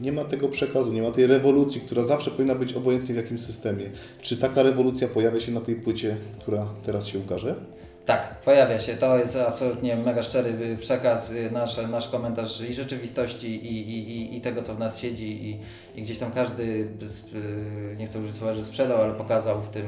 Nie 0.00 0.12
ma 0.12 0.24
tego 0.24 0.48
przekazu, 0.48 0.92
nie 0.92 1.02
ma 1.02 1.10
tej 1.10 1.26
rewolucji, 1.26 1.80
która 1.80 2.02
zawsze 2.02 2.30
powinna 2.30 2.54
być 2.54 2.72
obojętnie 2.74 3.14
w 3.14 3.16
jakim 3.16 3.38
systemie. 3.38 3.84
Czy 4.22 4.36
taka 4.36 4.62
rewolucja 4.62 5.08
pojawia 5.08 5.40
się 5.40 5.52
na 5.52 5.60
tej 5.60 5.74
płycie, 5.74 6.16
która 6.40 6.66
teraz 6.82 7.06
się 7.06 7.18
ukaże? 7.18 7.54
Tak, 8.06 8.40
pojawia 8.44 8.78
się. 8.78 8.94
To 8.94 9.18
jest 9.18 9.36
absolutnie 9.36 9.96
mega 9.96 10.22
szczery 10.22 10.50
y, 10.50 10.76
przekaz, 10.76 11.30
y, 11.32 11.50
nasz, 11.50 11.76
nasz 11.90 12.08
komentarz 12.08 12.60
i 12.60 12.72
rzeczywistości, 12.74 13.66
i, 13.66 13.90
i, 13.90 14.36
i- 14.36 14.40
tego, 14.40 14.62
co 14.62 14.74
w 14.74 14.78
nas 14.78 14.98
siedzi, 14.98 15.50
i, 15.50 15.56
i 15.98 16.02
gdzieś 16.02 16.18
tam 16.18 16.30
każdy, 16.32 16.62
y, 16.62 17.96
nie 17.98 18.06
chcę 18.06 18.18
użyć 18.20 18.34
słowa, 18.34 18.54
że 18.54 18.64
sprzedał, 18.64 19.02
ale 19.02 19.14
pokazał 19.14 19.62
w 19.62 19.68
tym, 19.68 19.84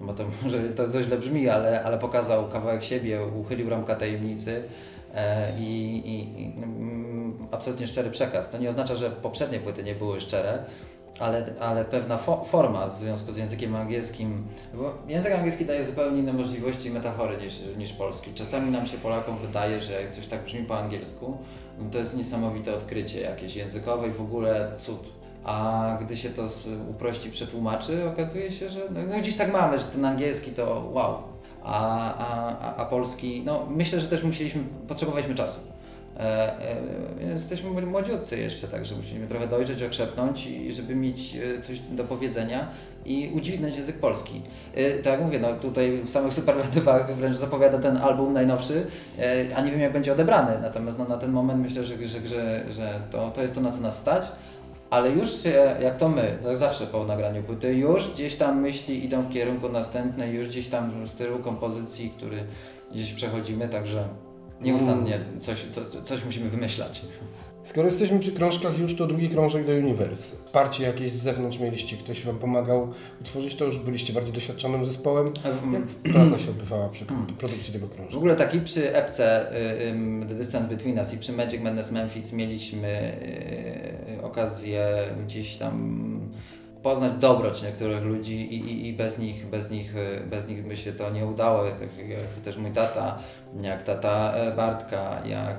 no 0.00 0.06
bo 0.06 0.12
to 0.14 0.24
może 0.42 0.58
to, 0.68 0.88
to 0.88 1.02
źle 1.02 1.18
brzmi, 1.18 1.48
ale, 1.48 1.82
ale 1.84 1.98
pokazał 1.98 2.48
kawałek 2.48 2.82
siebie, 2.84 3.20
uchylił 3.40 3.68
ramka 3.70 3.94
tajemnicy. 3.94 4.62
E, 5.18 5.52
I, 5.58 5.96
i, 6.04 6.42
i 6.42 6.62
mm, 6.62 7.48
absolutnie 7.50 7.86
szczery 7.86 8.10
przekaz. 8.10 8.50
To 8.50 8.58
nie 8.58 8.68
oznacza, 8.68 8.94
że 8.94 9.10
poprzednie 9.10 9.60
płyty 9.60 9.82
nie 9.82 9.94
były 9.94 10.20
szczere, 10.20 10.64
ale, 11.18 11.46
ale 11.60 11.84
pewna 11.84 12.16
fo 12.16 12.44
forma 12.44 12.88
w 12.88 12.98
związku 12.98 13.32
z 13.32 13.36
językiem 13.36 13.76
angielskim, 13.76 14.46
bo 14.74 14.94
język 15.08 15.32
angielski 15.32 15.64
daje 15.64 15.84
zupełnie 15.84 16.18
inne 16.18 16.32
możliwości 16.32 16.88
i 16.88 16.90
metafory 16.90 17.36
niż, 17.36 17.60
niż 17.76 17.92
polski. 17.92 18.34
Czasami 18.34 18.70
nam 18.70 18.86
się 18.86 18.98
Polakom 18.98 19.38
wydaje, 19.38 19.80
że 19.80 20.02
jak 20.02 20.10
coś 20.10 20.26
tak 20.26 20.44
brzmi 20.44 20.62
po 20.62 20.78
angielsku, 20.78 21.38
no 21.78 21.90
to 21.90 21.98
jest 21.98 22.16
niesamowite 22.16 22.74
odkrycie 22.74 23.20
jakieś 23.20 23.56
językowe 23.56 24.08
i 24.08 24.10
w 24.10 24.20
ogóle 24.20 24.72
cud. 24.76 25.18
A 25.44 25.98
gdy 26.00 26.16
się 26.16 26.30
to 26.30 26.42
uprości, 26.90 27.30
przetłumaczy, 27.30 28.08
okazuje 28.08 28.50
się, 28.50 28.68
że 28.68 28.80
no, 28.90 29.00
no 29.10 29.18
gdzieś 29.18 29.36
tak 29.36 29.52
mamy, 29.52 29.78
że 29.78 29.84
ten 29.84 30.04
angielski 30.04 30.50
to 30.50 30.90
wow, 30.92 31.22
a, 31.68 32.14
a, 32.18 32.76
a, 32.76 32.84
polski, 32.84 33.42
no 33.46 33.66
myślę, 33.70 34.00
że 34.00 34.08
też 34.08 34.22
musieliśmy, 34.22 34.62
potrzebowaliśmy 34.88 35.34
czasu. 35.34 35.60
E, 36.16 36.20
e, 37.20 37.32
Jesteśmy 37.32 37.70
młodzi- 37.70 37.86
młodziutcy 37.86 38.38
jeszcze, 38.38 38.68
także 38.68 38.94
trochę 39.28 39.48
dojrzeć, 39.48 39.82
okrzepnąć 39.82 40.46
i 40.46 40.72
żeby 40.72 40.94
mieć 40.94 41.36
e, 41.36 41.62
coś 41.62 41.80
do 41.80 42.04
powiedzenia 42.04 42.68
i 43.04 43.30
udźwignąć 43.36 43.76
język 43.76 43.98
polski. 43.98 44.42
E, 44.74 44.90
Tak 45.02 45.06
jak 45.12 45.22
mówię, 45.22 45.38
no 45.38 45.52
tutaj 45.52 46.02
w 46.04 46.10
samych 46.10 46.34
superlatywach 46.34 47.14
wręcz 47.16 47.36
zapowiada 47.36 47.78
ten 47.78 47.96
album 47.96 48.32
najnowszy, 48.32 48.86
e, 49.18 49.56
a 49.56 49.60
nie 49.60 49.70
wiem 49.70 49.80
jak 49.80 49.92
będzie 49.92 50.12
odebrany, 50.12 50.58
natomiast 50.62 50.98
no, 50.98 51.04
na 51.08 51.16
ten 51.18 51.30
moment 51.32 51.62
myślę, 51.62 51.84
że, 51.84 51.96
że, 52.06 52.26
że, 52.26 52.64
że 52.72 53.00
to, 53.10 53.30
to 53.30 53.42
jest 53.42 53.54
to 53.54 53.60
na 53.60 53.70
co 53.72 53.80
nas 53.80 53.96
stać. 53.98 54.24
Ale 54.90 55.10
już 55.10 55.42
się, 55.42 55.76
jak 55.82 55.96
to 55.96 56.08
my, 56.08 56.38
tak 56.42 56.56
zawsze 56.56 56.86
po 56.86 57.04
nagraniu 57.04 57.42
płyty, 57.42 57.74
już 57.74 58.10
gdzieś 58.10 58.36
tam 58.36 58.60
myśli 58.60 59.04
idą 59.04 59.22
w 59.22 59.32
kierunku 59.32 59.68
następnej, 59.68 60.34
już 60.34 60.48
gdzieś 60.48 60.68
tam 60.68 61.06
w 61.06 61.10
stylu 61.10 61.38
kompozycji, 61.38 62.10
który 62.16 62.44
gdzieś 62.94 63.12
przechodzimy, 63.12 63.68
także 63.68 64.04
nieustannie 64.60 65.20
coś, 65.40 65.66
co, 65.70 66.02
coś 66.02 66.24
musimy 66.24 66.50
wymyślać. 66.50 67.02
Skoro 67.64 67.86
jesteśmy 67.86 68.18
przy 68.18 68.32
krążkach 68.32 68.78
już, 68.78 68.96
to 68.96 69.06
drugi 69.06 69.28
krążek 69.28 69.66
do 69.66 69.72
Universe. 69.72 70.36
Wsparcie 70.44 70.84
jakieś 70.84 71.12
z 71.12 71.22
zewnątrz 71.22 71.58
mieliście, 71.58 71.96
ktoś 71.96 72.24
Wam 72.24 72.38
pomagał 72.38 72.92
utworzyć 73.20 73.54
to, 73.54 73.64
już 73.64 73.78
byliście 73.78 74.12
bardziej 74.12 74.32
doświadczonym 74.32 74.86
zespołem. 74.86 75.32
Jak 75.72 76.12
praca 76.12 76.38
się 76.38 76.50
odbywała 76.50 76.88
przy 76.88 77.04
produkcji 77.38 77.72
tego 77.72 77.86
W 77.86 77.90
krążka? 77.90 78.16
ogóle 78.16 78.36
taki 78.36 78.60
przy 78.60 78.96
epce 78.96 79.52
y, 79.52 80.26
The 80.28 80.34
Distance 80.34 80.68
Between 80.68 80.98
Us 80.98 81.14
i 81.14 81.18
przy 81.18 81.32
Magic 81.32 81.62
Madness 81.62 81.92
Memphis 81.92 82.32
mieliśmy 82.32 82.88
y, 82.88 84.07
okazję 84.28 84.86
gdzieś 85.24 85.56
tam 85.56 86.20
poznać 86.82 87.12
dobroć 87.12 87.62
niektórych 87.62 88.02
ludzi 88.02 88.54
i, 88.54 88.70
i, 88.70 88.88
i 88.88 88.92
bez, 88.92 89.18
nich, 89.18 89.46
bez, 89.46 89.70
nich, 89.70 89.94
bez 90.30 90.48
nich 90.48 90.68
by 90.68 90.76
się 90.76 90.92
to 90.92 91.10
nie 91.10 91.26
udało. 91.26 91.64
Tak 91.64 92.08
jak 92.08 92.22
też 92.44 92.58
mój 92.58 92.70
tata, 92.70 93.18
jak 93.60 93.82
tata 93.82 94.34
Bartka, 94.56 95.22
jak, 95.26 95.58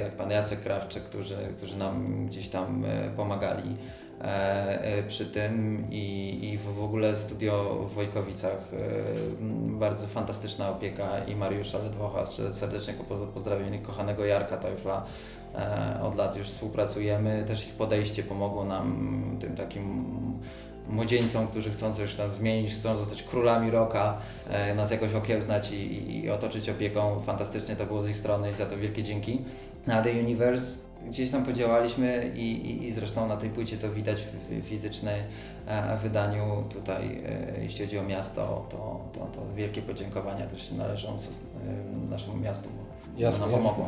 jak 0.00 0.12
pan 0.12 0.30
Jacek 0.30 0.62
Krawczyk, 0.62 1.02
którzy, 1.02 1.36
którzy 1.56 1.76
nam 1.76 2.26
gdzieś 2.26 2.48
tam 2.48 2.84
pomagali 3.16 3.76
przy 5.08 5.26
tym 5.26 5.84
i, 5.90 6.38
i 6.52 6.58
w 6.58 6.84
ogóle 6.84 7.16
studio 7.16 7.74
w 7.90 7.94
Wojkowicach, 7.94 8.58
e, 8.74 8.78
bardzo 9.78 10.06
fantastyczna 10.06 10.68
opieka 10.70 11.18
i 11.24 11.36
Mariusza 11.36 11.78
Ledwocha, 11.78 12.26
serdecznie 12.52 12.94
po- 13.08 13.16
pozdrawiam 13.16 13.74
i 13.74 13.78
kochanego 13.78 14.24
Jarka 14.24 14.56
Teufla. 14.56 15.04
E, 15.54 16.00
Od 16.02 16.16
lat 16.16 16.36
już 16.36 16.48
współpracujemy, 16.48 17.44
też 17.48 17.66
ich 17.66 17.74
podejście 17.74 18.22
pomogło 18.22 18.64
nam 18.64 19.36
tym 19.40 19.56
takim 19.56 20.04
młodzieńcom, 20.88 21.46
którzy 21.46 21.70
chcą 21.70 21.94
coś 21.94 22.14
tam 22.14 22.30
zmienić, 22.30 22.74
chcą 22.74 22.96
zostać 22.96 23.22
królami 23.22 23.70
roka, 23.70 24.18
e, 24.48 24.74
nas 24.74 24.90
jakoś 24.90 25.14
okiełznać 25.14 25.72
i, 25.72 26.16
i, 26.16 26.30
otoczyć 26.30 26.68
opieką. 26.68 27.22
Fantastycznie 27.26 27.76
to 27.76 27.86
było 27.86 28.02
z 28.02 28.08
ich 28.08 28.16
strony 28.16 28.50
i 28.50 28.54
za 28.54 28.66
to 28.66 28.78
wielkie 28.78 29.02
dzięki. 29.02 29.44
Na 29.86 30.02
The 30.02 30.10
Universe 30.10 30.78
gdzieś 31.08 31.30
tam 31.30 31.44
podziałaliśmy 31.44 32.32
i, 32.36 32.70
i, 32.70 32.84
i 32.84 32.92
zresztą 32.92 33.28
na 33.28 33.36
tej 33.36 33.50
płycie 33.50 33.76
to 33.76 33.90
widać 33.90 34.22
w, 34.22 34.60
w 34.60 34.68
fizycznej 34.68 35.20
e, 35.66 35.96
wydaniu 35.96 36.64
tutaj, 36.70 37.22
e, 37.26 37.62
jeśli 37.62 37.84
chodzi 37.84 37.98
o 37.98 38.02
miasto, 38.02 38.66
to, 38.70 39.00
to, 39.12 39.20
to 39.26 39.54
wielkie 39.54 39.82
podziękowania 39.82 40.46
też 40.46 40.68
się 40.68 40.74
należą 40.74 41.18
naszemu 42.10 42.36
miastu, 42.36 42.68
Jasne, 43.16 43.46
nam 43.46 43.62
jasne. 43.62 43.84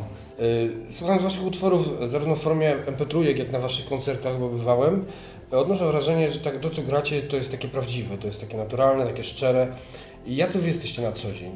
Słuchając 0.89 1.23
Waszych 1.23 1.45
utworów, 1.45 1.89
zarówno 2.07 2.35
w 2.35 2.41
formie 2.41 2.75
MP3, 2.75 3.37
jak 3.37 3.51
na 3.51 3.59
Waszych 3.59 3.89
koncertach, 3.89 4.39
bo 4.39 4.49
bywałem, 4.49 5.05
odnoszę 5.51 5.85
wrażenie, 5.85 6.31
że 6.31 6.39
tak 6.39 6.59
to, 6.59 6.69
co 6.69 6.81
gracie, 6.81 7.21
to 7.21 7.37
jest 7.37 7.51
takie 7.51 7.67
prawdziwe, 7.67 8.17
to 8.17 8.27
jest 8.27 8.41
takie 8.41 8.57
naturalne, 8.57 9.05
takie 9.05 9.23
szczere. 9.23 9.67
I 10.25 10.35
jacy 10.35 10.59
Wy 10.59 10.67
jesteście 10.67 11.01
na 11.01 11.11
co 11.11 11.31
dzień? 11.31 11.51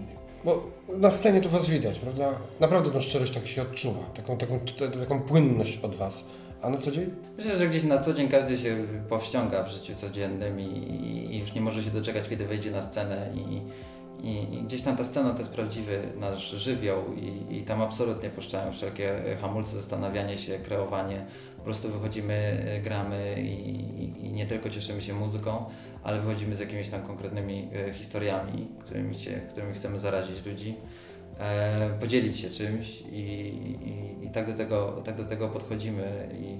Bo 0.45 0.63
na 0.97 1.11
scenie 1.11 1.41
to 1.41 1.49
Was 1.49 1.69
widać, 1.69 1.99
prawda? 1.99 2.31
Naprawdę 2.59 2.89
tą 2.89 3.01
szczerość 3.01 3.33
tak 3.33 3.47
się 3.47 3.61
odczuwa, 3.61 3.99
taką, 4.15 4.37
taką, 4.37 4.59
taką 4.99 5.21
płynność 5.21 5.79
od 5.83 5.95
Was. 5.95 6.25
A 6.61 6.69
na 6.69 6.77
co 6.77 6.91
dzień? 6.91 7.09
Myślę, 7.37 7.57
że 7.57 7.67
gdzieś 7.67 7.83
na 7.83 7.97
co 7.97 8.13
dzień 8.13 8.27
każdy 8.27 8.57
się 8.57 8.85
powściąga 9.09 9.63
w 9.63 9.71
życiu 9.71 9.93
codziennym 9.95 10.59
i, 10.59 10.63
i 11.31 11.39
już 11.39 11.53
nie 11.53 11.61
może 11.61 11.83
się 11.83 11.89
doczekać, 11.89 12.29
kiedy 12.29 12.45
wejdzie 12.45 12.71
na 12.71 12.81
scenę 12.81 13.29
i, 13.35 13.61
i, 14.23 14.55
i 14.55 14.63
gdzieś 14.63 14.81
tam 14.81 14.97
ta 14.97 15.03
scena 15.03 15.31
to 15.31 15.37
jest 15.37 15.53
prawdziwy 15.53 16.01
nasz 16.19 16.49
żywioł 16.49 17.13
i, 17.13 17.57
i 17.57 17.63
tam 17.63 17.81
absolutnie 17.81 18.29
puszczają 18.29 18.71
wszelkie 18.71 19.13
hamulce, 19.41 19.75
zastanawianie 19.75 20.37
się, 20.37 20.59
kreowanie. 20.59 21.25
Po 21.57 21.63
prostu 21.63 21.89
wychodzimy, 21.89 22.65
y, 22.77 22.81
gramy 22.81 23.35
i, 23.41 24.25
i, 24.25 24.33
nie 24.33 24.45
tylko 24.45 24.69
cieszymy 24.69 25.01
się 25.01 25.13
muzyką, 25.13 25.65
ale 26.03 26.19
wychodzimy 26.19 26.55
z 26.55 26.59
jakimiś 26.59 26.89
tam 26.89 27.01
konkretnymi 27.01 27.69
e, 27.87 27.93
historiami, 27.93 28.67
którymi, 28.79 29.15
się, 29.15 29.31
którymi 29.49 29.73
chcemy 29.73 29.99
zarazić 29.99 30.45
ludzi, 30.45 30.75
e, 31.39 31.89
podzielić 31.99 32.37
się 32.39 32.49
czymś 32.49 33.03
i 33.11 34.29
tak, 34.33 34.47
do 34.47 34.53
tego, 34.53 35.01
tak 35.05 35.15
do 35.15 35.25
tego 35.25 35.49
podchodzimy. 35.49 36.29
I, 36.41 36.57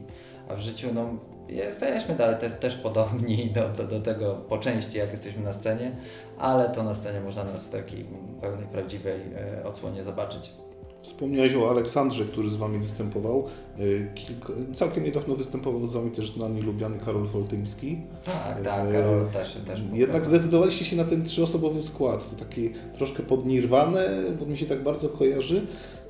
a 0.52 0.56
w 0.56 0.60
życiu 0.60 0.88
no, 0.94 1.10
jesteśmy 1.52 2.16
dalej 2.16 2.40
te, 2.40 2.50
też 2.50 2.76
podobni 2.76 3.50
do, 3.56 3.70
do, 3.70 3.84
do 3.88 4.00
tego 4.00 4.36
po 4.50 4.58
części, 4.58 4.98
jak 4.98 5.12
jesteśmy 5.12 5.44
na 5.44 5.52
scenie, 5.52 5.96
ale 6.38 6.70
to 6.70 6.84
na 6.84 6.94
scenie 6.94 7.22
można 7.22 7.44
nas 7.44 7.68
w 7.68 7.70
takiej 7.70 8.06
pełnej, 8.42 8.68
prawdziwej 8.68 9.22
e, 9.62 9.64
odsłonie 9.66 10.04
zobaczyć. 10.04 10.52
Wspomniałeś 11.02 11.56
o 11.56 11.70
Aleksandrze, 11.70 12.26
który 12.26 12.50
z 12.50 12.56
Wami 12.56 12.80
występował. 12.80 13.46
Y, 13.80 14.08
Kilka, 14.16 14.54
całkiem 14.74 15.04
niedawno 15.04 15.36
występował 15.36 15.88
z 15.88 15.94
Wami 15.94 16.12
też 16.12 16.32
znany, 16.32 16.62
lubiany 16.62 16.98
Karol 16.98 17.28
Foltyński. 17.28 17.98
Tak, 18.26 18.64
tak, 18.64 18.86
E, 18.90 18.94
Karol 18.94 19.26
też, 19.26 19.58
też 19.68 19.84
Jednak 19.94 20.26
zdecydowaliście 20.26 20.86
się 20.86 20.96
na 20.96 21.04
ten 21.04 21.24
trzyosobowy 21.24 21.84
skład. 21.84 22.30
To 22.30 22.46
taki 22.46 22.70
troszkę 22.98 23.24
podnirwane, 23.24 24.10
bo 24.40 24.46
mi 24.46 24.58
się 24.58 24.66
tak 24.66 24.84
bardzo 24.84 25.10
kojarzy 25.10 25.68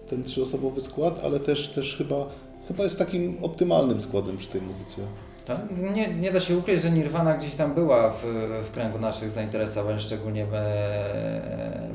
ten 0.10 0.24
trzyosobowy 0.24 0.82
skład, 0.82 1.20
ale 1.24 1.40
też, 1.40 1.70
też 1.70 1.98
chyba, 1.98 2.26
chyba 2.70 2.84
jest 2.84 3.00
takim 3.00 3.38
optymalnym 3.42 4.02
składem 4.02 4.38
przy 4.38 4.48
tej 4.48 4.62
muzyce. 4.62 5.02
To 5.46 5.54
nie, 5.94 6.16
nie 6.16 6.32
da 6.32 6.40
się 6.40 6.58
ukryć, 6.58 6.82
że 6.82 6.92
Nirvana 6.92 7.34
gdzieś 7.38 7.56
tam 7.56 7.74
była 7.74 8.10
w, 8.10 8.24
w 8.68 8.72
kręgu 8.72 9.00
naszych 9.00 9.30
zainteresowań, 9.30 10.00
szczególnie 10.00 10.46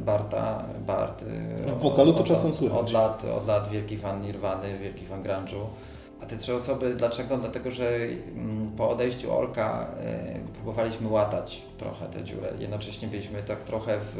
Barta. 0.06 0.64
Bart, 0.86 1.24
w 1.66 1.80
wokalu 1.82 2.12
to 2.12 2.20
od, 2.20 2.26
czasem 2.26 2.52
słychać. 2.52 2.78
Od 2.78 2.92
lat, 2.92 3.24
od 3.24 3.46
lat 3.46 3.70
wielki 3.70 3.96
fan 3.96 4.22
Nirwany, 4.22 4.78
wielki 4.78 5.06
fan 5.06 5.22
grunge'u. 5.22 5.64
A 6.22 6.26
te 6.26 6.36
trzy 6.36 6.54
osoby, 6.54 6.94
dlaczego? 6.94 7.38
Dlatego, 7.38 7.70
że 7.70 7.88
mm, 7.88 8.70
po 8.76 8.90
odejściu 8.90 9.32
Olka 9.32 9.86
e, 10.00 10.38
próbowaliśmy 10.54 11.08
łatać 11.08 11.62
trochę 11.78 12.06
tę 12.06 12.24
dziurę. 12.24 12.52
Jednocześnie 12.58 13.08
byliśmy 13.08 13.42
tak 13.42 13.62
trochę 13.62 13.98
w, 14.00 14.16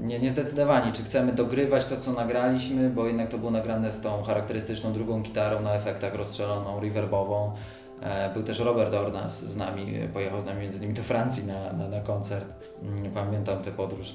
nie, 0.00 0.18
niezdecydowani, 0.18 0.92
czy 0.92 1.02
chcemy 1.04 1.32
dogrywać 1.32 1.86
to, 1.86 1.96
co 1.96 2.12
nagraliśmy, 2.12 2.90
bo 2.90 3.06
jednak 3.06 3.28
to 3.28 3.38
było 3.38 3.50
nagrane 3.50 3.92
z 3.92 4.00
tą 4.00 4.22
charakterystyczną 4.22 4.92
drugą 4.92 5.22
gitarą 5.22 5.60
na 5.60 5.74
efektach 5.74 6.14
rozstrzeloną, 6.14 6.80
reverbową. 6.80 7.52
E, 8.02 8.30
Był 8.34 8.42
też 8.42 8.58
Robert 8.58 8.94
Ornas 8.94 9.44
z 9.44 9.56
nami, 9.56 9.86
pojechał 10.12 10.40
z 10.40 10.44
nami 10.44 10.60
między 10.62 10.78
innymi 10.78 10.94
do 10.94 11.02
Francji 11.02 11.46
na, 11.46 11.72
na, 11.72 11.88
na 11.88 12.00
koncert. 12.00 12.44
Mm, 12.82 13.10
Pamiętam 13.12 13.62
tę 13.62 13.70
podróż, 13.72 14.12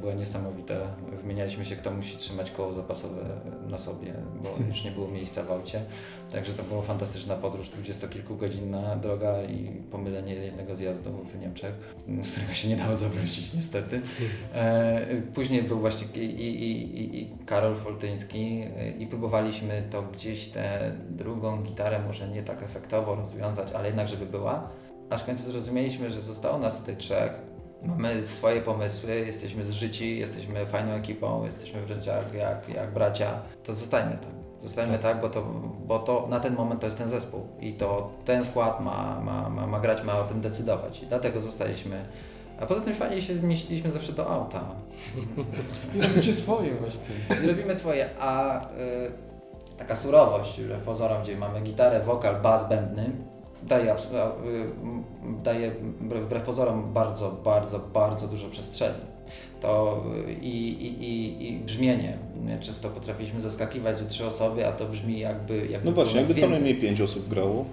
była 0.00 0.12
niesamowita. 0.14 0.74
Wymienialiśmy 1.22 1.64
się, 1.64 1.76
kto 1.76 1.90
musi 1.90 2.16
trzymać 2.16 2.50
koło 2.50 2.72
zapasowe 2.72 3.22
na 3.70 3.78
sobie, 3.78 4.14
bo 4.42 4.48
już 4.68 4.84
nie 4.84 4.90
było 4.90 5.08
miejsca 5.08 5.42
w 5.42 5.52
aucie. 5.52 5.82
Także 6.32 6.52
to 6.52 6.62
była 6.62 6.82
fantastyczna 6.82 7.34
podróż, 7.36 7.68
dwudziestokilkugodzinna 7.68 8.96
droga 8.96 9.42
i 9.42 9.66
pomylenie 9.90 10.34
jednego 10.34 10.74
zjazdu 10.74 11.10
w 11.34 11.40
Niemczech, 11.40 11.74
z 12.22 12.30
którego 12.32 12.52
się 12.52 12.68
nie 12.68 12.76
dało 12.76 12.96
zawrócić 12.96 13.54
niestety. 13.54 14.00
E, 14.54 15.06
Później 15.34 15.62
był 15.62 15.80
właśnie 15.80 16.22
i, 16.22 16.30
i, 16.40 17.00
i, 17.00 17.22
i 17.22 17.30
Karol 17.46 17.76
Foltyński 17.76 18.62
e, 18.76 18.90
i 18.90 19.06
próbowaliśmy 19.06 19.82
to 19.90 20.02
gdzieś 20.02 20.48
tę 20.48 20.92
drugą 21.10 21.62
gitarę 21.62 22.00
może 22.06 22.28
nie 22.28 22.42
tak 22.42 22.62
efektowo 22.62 23.16
rozwiązać, 23.22 23.72
ale 23.72 23.86
jednak 23.86 24.08
żeby 24.08 24.26
była. 24.26 24.68
Aż 25.10 25.22
w 25.22 25.26
końcu 25.26 25.52
zrozumieliśmy, 25.52 26.10
że 26.10 26.20
zostało 26.20 26.58
nas 26.58 26.78
tutaj 26.78 26.96
trzech. 26.96 27.32
Mamy 27.82 28.26
swoje 28.26 28.60
pomysły, 28.60 29.14
jesteśmy 29.14 29.64
zżyci, 29.64 30.18
jesteśmy 30.18 30.66
fajną 30.66 30.92
ekipą, 30.92 31.44
jesteśmy 31.44 31.82
wręcz 31.82 32.06
jak, 32.06 32.34
jak, 32.34 32.68
jak 32.68 32.94
bracia. 32.94 33.40
To 33.64 33.74
zostańmy 33.74 34.16
tak. 34.16 34.62
Zostańmy 34.62 34.98
tak, 34.98 35.20
bo, 35.20 35.28
to, 35.28 35.42
bo 35.86 35.98
to 35.98 36.26
na 36.30 36.40
ten 36.40 36.54
moment 36.54 36.80
to 36.80 36.86
jest 36.86 36.98
ten 36.98 37.08
zespół 37.08 37.40
i 37.60 37.72
to 37.72 38.12
ten 38.24 38.44
skład 38.44 38.80
ma, 38.80 39.20
ma, 39.20 39.48
ma, 39.48 39.66
ma 39.66 39.80
grać, 39.80 40.04
ma 40.04 40.18
o 40.18 40.24
tym 40.24 40.40
decydować. 40.40 41.02
I 41.02 41.06
dlatego 41.06 41.40
zostaliśmy. 41.40 42.02
A 42.60 42.66
poza 42.66 42.80
tym 42.80 42.94
fajnie 42.94 43.20
się 43.20 43.34
zmieściliśmy 43.34 43.92
zawsze 43.92 44.12
do 44.12 44.30
auta. 44.30 44.64
I 45.94 46.00
robicie 46.00 46.34
swoje 46.34 46.74
właśnie. 46.74 47.14
Robimy 47.48 47.74
swoje, 47.74 48.08
a 48.20 48.60
y, 48.64 49.31
taka 49.78 49.96
surowość, 49.96 50.56
że 50.56 50.78
pozorom, 50.78 51.22
gdzie 51.22 51.36
mamy 51.36 51.60
gitarę, 51.60 52.00
wokal, 52.00 52.42
bas, 52.42 52.68
bębny, 52.68 53.10
daje, 53.62 53.94
y, 53.94 53.96
daje 55.44 55.72
wbrew 56.00 56.42
pozorom 56.42 56.92
bardzo, 56.92 57.30
bardzo, 57.30 57.78
bardzo 57.78 58.28
dużo 58.28 58.48
przestrzeni. 58.48 59.12
To 59.60 60.02
i, 60.40 60.56
i, 60.58 61.04
i, 61.04 61.48
i 61.48 61.60
brzmienie. 61.60 62.18
Często 62.60 62.88
potrafiliśmy 62.88 63.40
zaskakiwać, 63.40 63.96
trzy 64.08 64.26
osoby, 64.26 64.66
a 64.66 64.72
to 64.72 64.84
brzmi 64.84 65.18
jakby. 65.18 65.66
jakby 65.66 65.90
No 65.90 65.94
właśnie, 65.94 66.20
jakby 66.20 66.34
co 66.34 66.48
najmniej 66.48 66.74
pięć 66.74 67.00
osób 67.00 67.28
grało, 67.28 67.64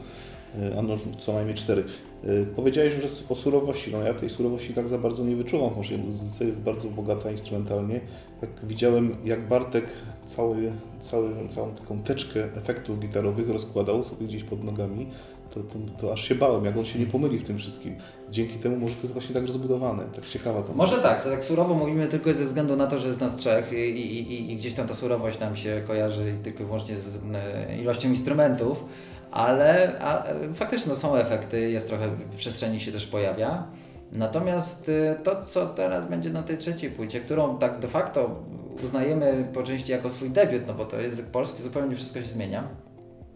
a 0.80 0.82
no, 0.82 0.96
co 1.20 1.34
najmniej 1.34 1.56
cztery. 1.56 1.84
Y, 2.24 2.48
Powiedziałeś 2.56 2.94
już 2.96 3.06
o 3.30 3.36
surowości, 3.36 3.92
no 3.92 4.04
ja 4.04 4.14
tej 4.14 4.30
surowości 4.30 4.74
tak 4.74 4.88
za 4.88 4.98
bardzo 4.98 5.24
nie 5.24 5.36
wyczuwam, 5.36 5.70
chociaż 5.70 5.92
muzyka 5.98 6.46
jest 6.46 6.62
bardzo 6.62 6.90
bogata 6.90 7.32
instrumentalnie. 7.32 8.02
Jak 8.42 8.50
widziałem, 8.64 9.16
jak 9.24 9.48
Bartek 9.48 9.86
cały, 10.26 10.72
cały, 11.00 11.30
całą 11.56 11.72
taką 11.72 12.00
teczkę 12.00 12.44
efektów 12.56 13.00
gitarowych 13.00 13.50
rozkładał 13.50 14.04
sobie 14.04 14.28
gdzieś 14.28 14.44
pod 14.44 14.64
nogami, 14.64 15.08
to, 15.54 15.60
to, 15.60 15.76
to 16.02 16.14
aż 16.14 16.28
się 16.28 16.36
bałem, 16.36 16.66
jak 16.66 16.78
on 16.78 16.86
się 16.86 17.00
nie 17.00 17.06
pomyli 17.06 17.38
w 17.40 17.44
tym 17.44 17.58
wszystkim. 17.58 17.96
Dzięki 18.32 18.58
temu 18.58 18.78
może 18.78 18.96
to 18.96 19.02
jest 19.02 19.14
właśnie 19.14 19.36
tak 19.36 19.46
rozbudowane, 19.46 20.04
tak 20.16 20.26
ciekawa 20.26 20.62
to. 20.62 20.74
Może 20.74 20.98
tak, 20.98 21.24
że 21.24 21.32
tak 21.32 21.46
surowo 21.46 21.74
mówimy 21.74 22.08
tylko 22.08 22.34
ze 22.34 22.46
względu 22.46 22.76
na 22.76 22.88
to, 22.88 23.00
że 23.00 23.08
jest 23.08 23.20
nas 23.20 23.36
trzech 23.36 23.74
i, 23.74 23.76
i, 23.76 24.34
i, 24.34 24.54
i 24.54 24.58
gdzieś 24.58 24.74
tam 24.74 24.88
ta 24.88 24.94
surowość 24.94 25.40
nam 25.40 25.56
się 25.56 25.84
kojarzy 25.88 26.36
tylko 26.44 26.64
i 26.64 26.66
wyłącznie 26.66 26.98
z 26.98 27.22
e, 27.34 27.78
ilością 27.82 28.10
instrumentów, 28.10 28.84
ale 29.32 30.00
a, 30.00 30.26
e, 30.26 30.54
faktycznie 30.54 30.90
no, 30.90 30.96
są 30.96 31.16
efekty, 31.16 31.70
jest 31.72 31.88
trochę 31.88 32.10
przestrzeni 32.38 32.80
się 32.80 32.92
też 32.92 33.08
pojawia. 33.08 33.68
Natomiast 34.12 34.90
e, 34.90 35.16
to, 35.24 35.44
co 35.44 35.66
teraz 35.68 36.08
będzie 36.08 36.30
na 36.30 36.44
tej 36.44 36.58
trzeciej 36.58 36.92
płycie, 36.92 37.20
którą 37.20 37.58
tak 37.58 37.80
de 37.80 37.88
facto 37.88 38.44
uznajemy 38.84 39.48
po 39.54 39.64
części 39.64 39.92
jako 39.92 40.10
swój 40.10 40.30
debiut, 40.30 40.62
no 40.68 40.74
bo 40.74 40.86
to 40.86 41.02
język 41.02 41.26
polski, 41.26 41.64
zupełnie 41.64 41.96
wszystko 41.96 42.22
się 42.22 42.28
zmienia. 42.28 42.64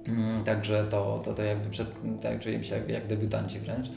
Mm, 0.07 0.43
Także 0.43 0.83
to, 0.89 1.21
to, 1.25 1.33
to 1.33 1.43
jakby 1.43 1.69
przed, 1.69 1.87
tak 2.21 2.39
czujemy 2.39 2.63
się 2.63 2.75
jak, 2.75 2.89
jak 2.89 3.07
debiutanci 3.07 3.59
wręcz. 3.59 3.87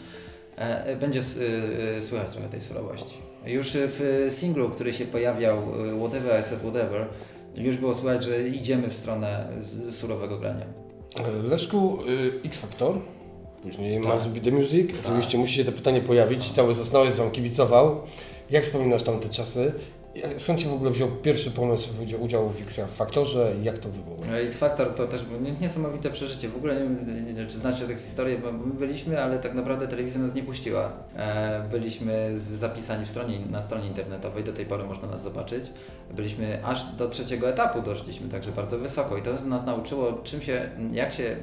E, 0.56 0.96
Będzie 0.96 1.20
s- 1.20 1.37
y, 1.37 1.96
y, 1.98 2.02
słychać 2.02 2.30
trochę 2.30 2.48
tej 2.48 2.61
surowości. 2.61 3.18
Już 3.46 3.76
w 3.80 4.26
singlu, 4.30 4.70
który 4.70 4.92
się 4.92 5.04
pojawiał, 5.04 5.59
y, 5.59 5.98
Whatever 6.00 6.40
I 6.40 6.42
Said 6.42 6.61
Whatever, 6.61 7.06
już 7.54 7.76
było 7.76 7.94
słychać, 7.94 8.24
że 8.24 8.48
idziemy 8.48 8.88
w 8.88 8.94
stronę 8.96 9.48
surowego 9.90 10.38
grania. 10.38 10.66
Leszku, 11.48 11.98
y, 12.09 12.40
X 12.44 12.59
Factor, 12.59 12.94
później 13.62 14.02
Tak. 14.02 14.12
Must 14.12 14.29
Be 14.29 14.40
The 14.40 14.50
Music. 14.50 14.90
Oczywiście 15.05 15.38
musi 15.38 15.55
się 15.55 15.64
to 15.64 15.72
pytanie 15.72 16.00
pojawić, 16.00 16.50
cały 16.52 16.74
Sosnowiec 16.74 17.16
Wam 17.16 17.31
kibicował. 17.31 18.00
Jak 18.50 18.64
wspominasz 18.64 19.02
tam 19.02 19.20
te 19.20 19.29
czasy? 19.29 19.72
Skąd 20.38 20.61
się 20.61 20.68
w 20.68 20.72
ogóle 20.72 20.90
wziął 20.90 21.09
pierwszy 21.09 21.50
pomysł 21.50 21.88
udzia- 22.05 22.18
udziału 22.20 22.48
w 22.48 22.62
X 22.62 22.81
Factorze 22.88 23.52
i 23.61 23.64
jak 23.64 23.79
to 23.79 23.88
było? 23.88 24.35
X 24.37 24.59
Factor 24.59 24.94
to 24.94 25.07
też 25.07 25.24
niesamowite 25.61 26.11
przeżycie. 26.11 26.48
W 26.48 26.57
ogóle 26.57 26.81
nie 27.26 27.33
wiem, 27.35 27.46
czy 27.48 27.59
znacie 27.59 27.87
tę 27.87 27.94
historię, 27.96 28.38
bo 28.38 28.52
my 28.52 28.74
byliśmy, 28.74 29.22
ale 29.22 29.38
tak 29.38 29.55
naprawdę 29.55 29.88
telewizja 29.88 30.20
nas 30.20 30.35
nie 30.35 30.42
puściła. 30.42 30.92
E, 31.16 31.68
Byliśmy 31.70 32.35
zapisani 32.52 33.07
w 33.07 33.09
stronie, 33.09 33.38
na 33.50 33.62
stronie 33.62 33.87
internetowej, 33.87 34.44
do 34.44 34.52
tej 34.52 34.66
pory 34.66 34.85
można 34.85 35.09
nas 35.09 35.22
zobaczyć. 35.22 35.64
Byliśmy 36.16 36.64
aż 36.64 36.85
do 36.85 37.09
trzeciego 37.09 37.48
etapu 37.48 37.83
doszliśmy, 37.83 38.29
także 38.29 38.52
bardzo 38.52 38.79
wysoko 38.79 39.16
i 39.16 39.22
to 39.22 39.33
nas 39.46 39.66
nauczyło, 39.66 40.12
czym 40.24 40.40
się, 40.42 40.70
jak 40.92 41.12
się, 41.12 41.24
e, 41.24 41.37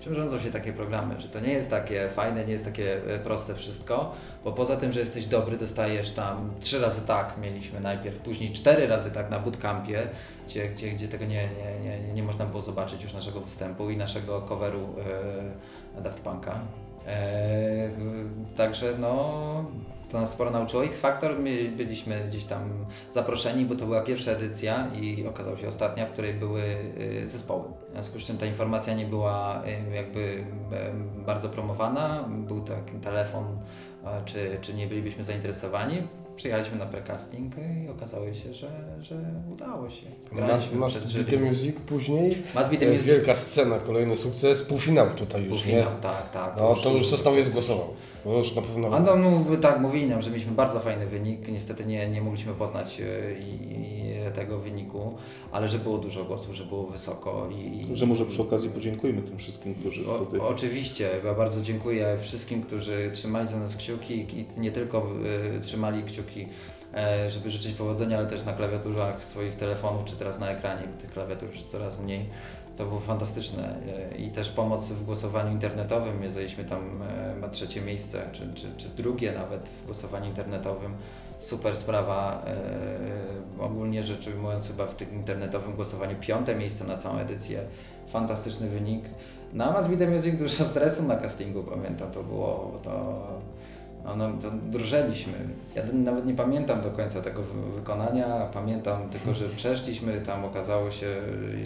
czym 0.00 0.14
rządzą 0.14 0.38
się 0.38 0.50
takie 0.50 0.72
programy, 0.72 1.20
że 1.20 1.28
to 1.28 1.40
nie 1.40 1.52
jest 1.52 1.70
takie 1.70 2.08
fajne, 2.08 2.44
nie 2.46 2.52
jest 2.52 2.64
takie 2.64 2.96
e, 3.14 3.18
proste 3.18 3.54
wszystko, 3.54 4.12
bo 4.44 4.52
poza 4.52 4.76
tym, 4.76 4.92
że 4.92 5.00
jesteś 5.00 5.26
dobry, 5.26 5.56
dostajesz 5.56 6.10
tam 6.12 6.50
trzy 6.60 6.80
razy 6.80 7.00
tak, 7.06 7.34
mieliśmy 7.42 7.73
najpierw, 7.80 8.18
później 8.18 8.52
cztery 8.52 8.86
razy 8.86 9.10
tak 9.10 9.30
na 9.30 9.38
bootcampie, 9.38 10.08
gdzie, 10.46 10.68
gdzie, 10.68 10.90
gdzie 10.90 11.08
tego 11.08 11.24
nie, 11.24 11.48
nie, 11.84 11.98
nie, 11.98 12.12
nie 12.14 12.22
można 12.22 12.46
było 12.46 12.60
zobaczyć 12.60 13.02
już 13.02 13.14
naszego 13.14 13.40
występu 13.40 13.90
i 13.90 13.96
naszego 13.96 14.42
coveru 14.42 14.88
e, 15.96 16.02
Daft 16.02 16.24
Punk'a. 16.24 16.52
E, 17.06 17.90
także 18.56 18.94
no, 18.98 19.64
to 20.10 20.20
nas 20.20 20.32
sporo 20.32 20.50
nauczyło. 20.50 20.84
X 20.84 21.00
Factor, 21.00 21.38
my 21.38 21.72
byliśmy 21.76 22.24
gdzieś 22.28 22.44
tam 22.44 22.86
zaproszeni, 23.10 23.64
bo 23.64 23.74
to 23.74 23.84
była 23.84 24.00
pierwsza 24.00 24.30
edycja 24.30 24.88
i 24.94 25.26
okazało 25.26 25.56
się 25.56 25.68
ostatnia, 25.68 26.06
w 26.06 26.10
której 26.10 26.34
były 26.34 26.62
e, 27.22 27.28
zespoły. 27.28 27.64
W 27.88 27.92
związku 27.92 28.18
z 28.18 28.22
czym 28.22 28.38
ta 28.38 28.46
informacja 28.46 28.94
nie 28.94 29.06
była 29.06 29.62
jakby 29.94 30.44
bardzo 31.26 31.48
promowana. 31.48 32.28
Był 32.28 32.64
taki 32.64 32.92
telefon, 32.92 33.58
czy, 34.24 34.58
czy 34.60 34.74
nie 34.74 34.86
bylibyśmy 34.86 35.24
zainteresowani. 35.24 36.02
Przyjechaliśmy 36.36 36.78
na 36.78 36.86
precasting 36.86 37.54
i 37.86 37.88
okazało 37.90 38.32
się, 38.32 38.52
że, 38.54 38.70
że 39.00 39.16
udało 39.52 39.90
się. 39.90 40.06
Masz, 40.32 40.40
Graliśmy 40.40 40.76
masz 40.78 40.92
przed 40.98 41.12
Beat 41.12 41.26
the. 41.30 41.36
Music 41.36 41.76
później. 41.86 42.42
Masz 42.54 42.68
Beat 42.68 42.80
the 42.80 42.90
Music. 42.90 43.06
Wielka 43.06 43.34
scena, 43.34 43.78
kolejny 43.78 44.16
sukces, 44.16 44.62
półfinał 44.62 45.10
tutaj 45.10 45.42
już, 45.42 45.52
Półfinał, 45.52 45.80
nie? 45.94 46.00
tak, 46.02 46.30
tak. 46.30 46.56
No 46.56 46.74
to 46.74 46.90
już 46.90 47.06
Sosnowiec 47.10 47.44
sukces. 47.46 47.66
głosował. 47.66 47.94
To 48.24 48.38
już 48.38 48.54
na 48.54 48.62
pewno... 48.62 48.96
A 48.96 49.00
no, 49.00 49.16
no, 49.16 49.56
tak, 49.56 49.80
mówili 49.80 50.06
nam, 50.06 50.22
że 50.22 50.30
mieliśmy 50.30 50.52
bardzo 50.52 50.80
fajny 50.80 51.06
wynik. 51.06 51.48
Niestety 51.48 51.84
nie, 51.86 52.08
nie 52.08 52.22
mogliśmy 52.22 52.52
poznać 52.52 53.00
e, 53.00 53.04
i, 53.40 53.72
i 53.72 54.14
tego 54.34 54.58
wyniku, 54.58 55.14
ale 55.52 55.68
że 55.68 55.78
było 55.78 55.98
dużo 55.98 56.24
głosów, 56.24 56.54
że 56.54 56.64
było 56.64 56.86
wysoko 56.86 57.48
i, 57.50 57.90
i 57.92 57.96
Że 57.96 58.06
może 58.06 58.26
przy 58.26 58.42
okazji 58.42 58.70
podziękujmy 58.70 59.22
tym 59.22 59.38
wszystkim, 59.38 59.74
którzy 59.74 60.04
wtedy... 60.04 60.42
O, 60.42 60.48
oczywiście, 60.48 61.10
ja 61.24 61.34
bardzo 61.34 61.62
dziękuję 61.62 62.18
wszystkim, 62.20 62.62
którzy 62.62 63.10
trzymali 63.12 63.48
za 63.48 63.58
nas 63.58 63.76
kciuki 63.76 64.26
i 64.38 64.60
nie 64.60 64.72
tylko 64.72 65.06
y, 65.56 65.60
trzymali 65.60 66.02
kciuki, 66.02 66.48
e, 66.94 67.30
żeby 67.30 67.50
życzyć 67.50 67.74
powodzenia, 67.74 68.18
ale 68.18 68.26
też 68.26 68.44
na 68.44 68.52
klawiaturzach 68.52 69.24
swoich 69.24 69.54
telefonów, 69.54 70.04
czy 70.04 70.16
teraz 70.16 70.38
na 70.38 70.50
ekranie, 70.50 70.82
bo 70.94 71.00
tych 71.00 71.12
klawiatur 71.12 71.54
jest 71.54 71.70
coraz 71.70 72.00
mniej. 72.00 72.26
To 72.76 72.86
było 72.86 73.00
fantastyczne 73.00 73.76
e, 74.12 74.16
i 74.18 74.30
też 74.30 74.50
pomoc 74.50 74.88
w 74.88 75.04
głosowaniu 75.04 75.52
internetowym. 75.52 76.18
My 76.18 76.30
zajęliśmy 76.30 76.64
tam 76.64 77.02
na 77.40 77.48
trzecie 77.48 77.80
miejsce, 77.80 78.28
czy, 78.32 78.48
czy, 78.54 78.66
czy 78.76 78.88
drugie 78.88 79.32
nawet 79.32 79.68
w 79.68 79.86
głosowaniu 79.86 80.26
internetowym. 80.26 80.94
Super 81.38 81.76
sprawa. 81.76 82.42
e, 82.46 83.24
Ogólnie 83.60 84.02
rzecz 84.02 84.26
ujmując, 84.28 84.68
chyba 84.68 84.86
w 84.86 84.94
tym 84.94 85.12
internetowym 85.14 85.74
głosowaniu 85.74 86.16
piąte 86.20 86.54
miejsce 86.54 86.84
na 86.84 86.96
całą 86.96 87.18
edycję. 87.18 87.60
Fantastyczny 88.08 88.68
wynik. 88.68 89.04
Na 89.52 89.72
Mas 89.72 89.86
Video 89.86 90.10
Music 90.10 90.38
dużo 90.38 90.64
stresu 90.64 91.02
na 91.02 91.16
castingu, 91.16 91.62
pamiętam, 91.62 92.10
to 92.10 92.22
było, 92.22 92.72
to, 92.82 93.22
no, 94.16 94.28
to 94.42 94.50
drżeliśmy. 94.50 95.32
Ja 95.74 95.82
nawet 95.92 96.26
nie 96.26 96.34
pamiętam 96.34 96.82
do 96.82 96.90
końca 96.90 97.22
tego 97.22 97.42
wy- 97.42 97.72
wykonania, 97.76 98.48
pamiętam 98.52 99.08
tylko, 99.10 99.34
że 99.34 99.48
przeszliśmy, 99.48 100.20
tam 100.20 100.44
okazało 100.44 100.90
się, 100.90 101.06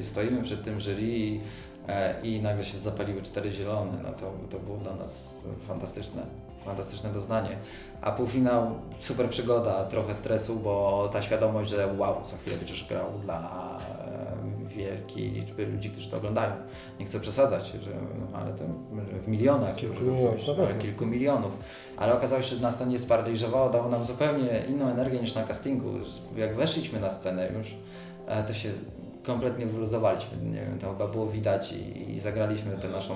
stoimy 0.03 0.43
przed 0.43 0.65
tym 0.65 0.81
jury 0.81 1.03
i, 1.03 1.41
e, 1.89 2.15
i 2.23 2.43
nagle 2.43 2.65
się 2.65 2.79
zapaliły 2.79 3.23
cztery 3.23 3.51
zielone, 3.51 3.93
no 4.03 4.09
to, 4.13 4.33
to 4.51 4.65
było 4.65 4.77
dla 4.79 4.95
nas 4.95 5.35
fantastyczne, 5.69 6.23
fantastyczne 6.69 7.11
doznanie. 7.13 7.57
A 8.01 8.13
półfinał, 8.13 8.75
super 9.01 9.29
przygoda, 9.29 9.85
trochę 9.85 10.15
stresu, 10.15 10.57
bo 10.57 11.09
ta 11.13 11.23
świadomość, 11.23 11.71
że 11.71 11.89
wow, 11.99 12.25
za 12.25 12.37
chwilę 12.37 12.57
będziesz 12.57 12.89
grał 12.89 13.07
dla 13.25 13.79
e, 13.79 14.77
wielkiej 14.77 15.31
liczby 15.31 15.67
ludzi, 15.67 15.91
którzy 15.91 16.11
to 16.11 16.17
oglądają. 16.17 16.53
Nie 17.01 17.07
chcę 17.07 17.21
przesadzać, 17.21 17.67
że, 17.67 17.91
ale 18.35 18.53
to 18.53 18.65
w 19.21 19.29
milionach, 19.29 19.77
Kilku 19.77 20.05
milionów, 20.05 20.79
kilku 20.79 21.07
milionów. 21.07 21.53
Ale 21.97 22.15
okazało 22.15 22.43
się, 22.43 22.57
że 22.57 22.63
nas 22.63 22.79
to 22.79 22.85
nie 22.85 22.99
sparaliżowało, 22.99 23.71
dało 23.71 23.89
nam 23.89 24.05
zupełnie 24.05 24.65
inną 24.69 24.89
energię 24.89 25.21
niż 25.21 25.35
na 25.35 25.43
castingu. 25.43 25.91
Jak 26.37 26.57
weszliśmy 26.57 27.01
na 27.01 27.11
scenę 27.11 27.53
już, 27.59 27.77
e, 28.27 28.43
to 28.45 28.55
się 28.55 28.69
kompletnie 29.29 29.67
wyluzowaliśmy. 29.67 30.37
Nie 30.43 30.61
wiem, 30.61 30.79
to 30.79 30.93
chyba 30.93 31.09
było 31.09 31.27
widać 31.27 31.73
i, 31.73 32.11
i 32.13 32.21
zagraliśmy 32.21 32.77
tę 32.77 32.89
naszą 32.89 33.15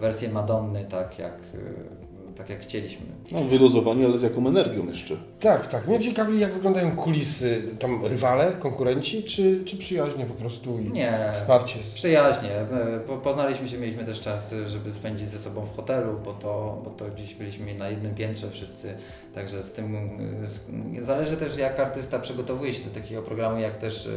wersję 0.00 0.28
Madonny 0.28 0.84
tak 0.84 1.18
jak, 1.18 1.34
e, 1.34 2.09
tak 2.40 2.50
jak 2.50 2.60
chcieliśmy. 2.60 3.06
No, 3.32 3.44
wyluzowani, 3.44 4.04
ale 4.04 4.18
z 4.18 4.22
jaką 4.22 4.48
energią 4.48 4.86
jeszcze. 4.86 5.16
Tak, 5.40 5.66
tak. 5.66 5.86
Mnie 5.88 5.98
ciekawi, 6.00 6.40
jak 6.40 6.52
wyglądają 6.52 6.96
kulisy. 6.96 7.62
Tam 7.78 8.04
rywale, 8.06 8.52
konkurenci, 8.52 9.22
czy, 9.24 9.64
czy 9.64 9.76
przyjaźnie 9.76 10.24
po 10.26 10.34
prostu 10.34 10.78
i 10.78 10.90
Nie. 10.90 11.32
wsparcie? 11.34 11.78
Przyjaźnie. 11.94 12.50
E, 12.56 13.00
Po, 13.06 13.16
poznaliśmy 13.16 13.68
się, 13.68 13.78
mieliśmy 13.78 14.04
też 14.04 14.20
czas, 14.20 14.54
żeby 14.66 14.92
spędzić 14.92 15.28
ze 15.28 15.38
sobą 15.38 15.64
w 15.66 15.76
hotelu, 15.76 16.20
bo 16.24 16.32
to, 16.32 16.80
bo 16.84 16.90
to 16.90 17.04
gdzieś 17.14 17.34
byliśmy 17.34 17.74
na 17.74 17.88
jednym 17.88 18.14
piętrze 18.14 18.50
wszyscy. 18.50 18.94
Także 19.34 19.62
z 19.62 19.72
tym 19.72 19.96
e, 19.96 20.46
z, 20.46 20.60
zależy 21.06 21.36
też 21.36 21.56
jak 21.56 21.80
artysta 21.80 22.18
przygotowuje 22.18 22.74
się 22.74 22.84
do 22.84 22.90
takiego 23.00 23.22
programu, 23.22 23.58
jak 23.60 23.78
też 23.78 24.06
e, 24.06 24.10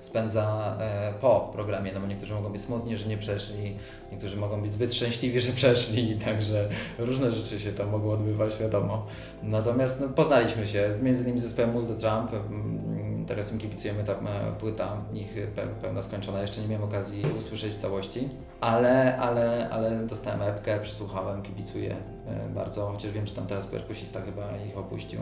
spędza 0.00 0.76
po 1.20 1.50
programie, 1.52 1.90
no 1.94 2.00
bo 2.00 2.06
niektórzy 2.06 2.34
mogą 2.34 2.48
być 2.52 2.62
smutni, 2.62 2.96
że 2.96 3.08
nie 3.08 3.16
przeszli, 3.16 3.76
niektórzy 4.12 4.36
mogą 4.36 4.62
być 4.62 4.72
zbyt 4.72 4.94
szczęśliwi, 4.94 5.40
że 5.40 5.52
przeszli, 5.52 6.16
także 6.24 6.68
różne 6.98 7.30
rzeczy 7.30 7.60
się 7.60 7.72
tam 7.72 7.90
mogą 7.90 8.10
odbywać, 8.10 8.56
wiadomo. 8.56 9.06
Natomiast 9.42 10.00
no, 10.00 10.08
poznaliśmy 10.08 10.66
się, 10.66 10.69
między 11.02 11.24
innymi 11.24 11.40
zespołem 11.40 11.72
Muz 11.72 11.86
The 11.86 11.94
Trump, 11.94 12.30
mm, 12.34 13.24
teraz 13.26 13.52
im 13.52 13.58
kibicujemy, 13.58 14.04
ta 14.04 14.12
e, 14.12 14.16
płyta 14.60 14.96
ich 15.14 15.34
pe, 15.54 15.66
pełna 15.82 16.02
skończona, 16.02 16.40
jeszcze 16.40 16.60
nie 16.60 16.68
miałem 16.68 16.88
okazji 16.88 17.22
usłyszeć 17.38 17.72
w 17.72 17.78
całości, 17.78 18.28
ale, 18.60 19.18
ale, 19.18 19.70
ale 19.70 20.06
dostałem 20.06 20.42
epkę, 20.42 20.80
przesłuchałem, 20.80 21.42
kibicuję 21.42 21.96
e, 22.26 22.54
bardzo, 22.54 22.86
chociaż 22.92 23.12
wiem, 23.12 23.26
że 23.26 23.34
tam 23.34 23.46
teraz 23.46 23.66
perkusista 23.66 24.20
chyba 24.20 24.56
ich 24.68 24.78
opuścił. 24.78 25.20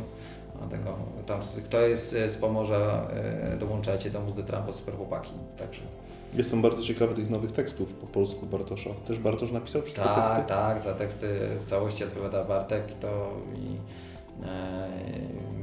Tego, 0.70 0.96
tam, 1.26 1.40
kto 1.64 1.80
jest 1.80 2.14
e, 2.14 2.30
z 2.30 2.36
Pomorza, 2.36 3.08
e, 3.10 3.56
dołączajcie 3.56 4.10
do 4.10 4.20
Muz 4.20 4.34
The 4.34 4.42
Trump, 4.42 4.72
super 4.72 4.94
chłopaki, 4.96 5.30
także. 5.58 5.80
Jestem 6.34 6.62
bardzo 6.62 6.82
ciekawy 6.82 7.14
tych 7.14 7.30
nowych 7.30 7.52
tekstów 7.52 7.94
po 7.94 8.06
polsku 8.06 8.46
Bartosza. 8.46 8.90
Też 9.06 9.18
Bartosz 9.18 9.52
napisał 9.52 9.82
wszystkie 9.82 10.04
Tak, 10.04 10.28
teksty? 10.28 10.48
tak, 10.48 10.80
za 10.82 10.94
teksty 10.94 11.48
w 11.60 11.68
całości 11.68 12.04
odpowiada 12.04 12.44
Bartek 12.44 12.94
to 12.94 13.32
i 13.54 13.66
e, 13.66 14.07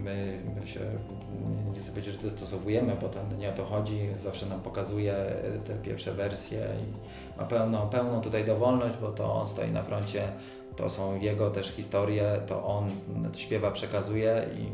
my, 0.03 0.39
my 0.59 0.67
się, 0.67 0.79
nie 1.73 1.79
chcę 1.79 1.91
powiedzieć, 1.91 2.13
że 2.13 2.21
dostosowujemy, 2.21 2.97
bo 3.01 3.09
to 3.09 3.19
nie 3.39 3.49
o 3.49 3.53
to 3.53 3.65
chodzi, 3.65 3.99
zawsze 4.17 4.45
nam 4.45 4.61
pokazuje 4.61 5.13
te 5.65 5.73
pierwsze 5.75 6.13
wersje 6.13 6.59
i 6.59 7.39
ma 7.39 7.45
pełną, 7.45 7.89
pełną 7.89 8.21
tutaj 8.21 8.45
dowolność, 8.45 8.97
bo 9.01 9.11
to 9.11 9.33
on 9.33 9.47
stoi 9.47 9.71
na 9.71 9.83
froncie, 9.83 10.27
to 10.75 10.89
są 10.89 11.19
jego 11.19 11.49
też 11.49 11.67
historie, 11.67 12.41
to 12.47 12.65
on 12.65 12.89
śpiewa, 13.35 13.71
przekazuje 13.71 14.49
i 14.57 14.65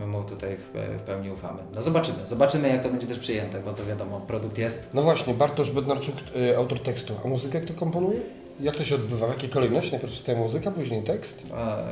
my 0.00 0.06
mu 0.06 0.22
tutaj 0.22 0.56
w, 0.56 0.98
w 0.98 1.02
pełni 1.02 1.30
ufamy. 1.30 1.62
No 1.74 1.82
zobaczymy, 1.82 2.26
zobaczymy 2.26 2.68
jak 2.68 2.82
to 2.82 2.88
będzie 2.88 3.06
też 3.06 3.18
przyjęte, 3.18 3.60
bo 3.60 3.72
to 3.72 3.86
wiadomo, 3.86 4.20
produkt 4.20 4.58
jest, 4.58 4.90
No 4.94 5.02
właśnie, 5.02 5.34
Bartosz 5.34 5.70
Bednarczuk, 5.70 6.14
y, 6.36 6.56
autor 6.56 6.82
tekstu. 6.82 7.14
A 7.24 7.28
muzykę 7.28 7.60
kto 7.60 7.74
komponuje? 7.74 8.20
Jak 8.60 8.76
to 8.76 8.84
się 8.84 8.94
odbywa? 8.94 9.26
W 9.26 9.30
jakiej 9.30 9.50
kolejności? 9.50 9.92
Najpierw 9.92 10.12
powstaje 10.12 10.38
muzyka, 10.38 10.70
później 10.70 11.02
tekst? 11.02 11.46
E, 11.56 11.84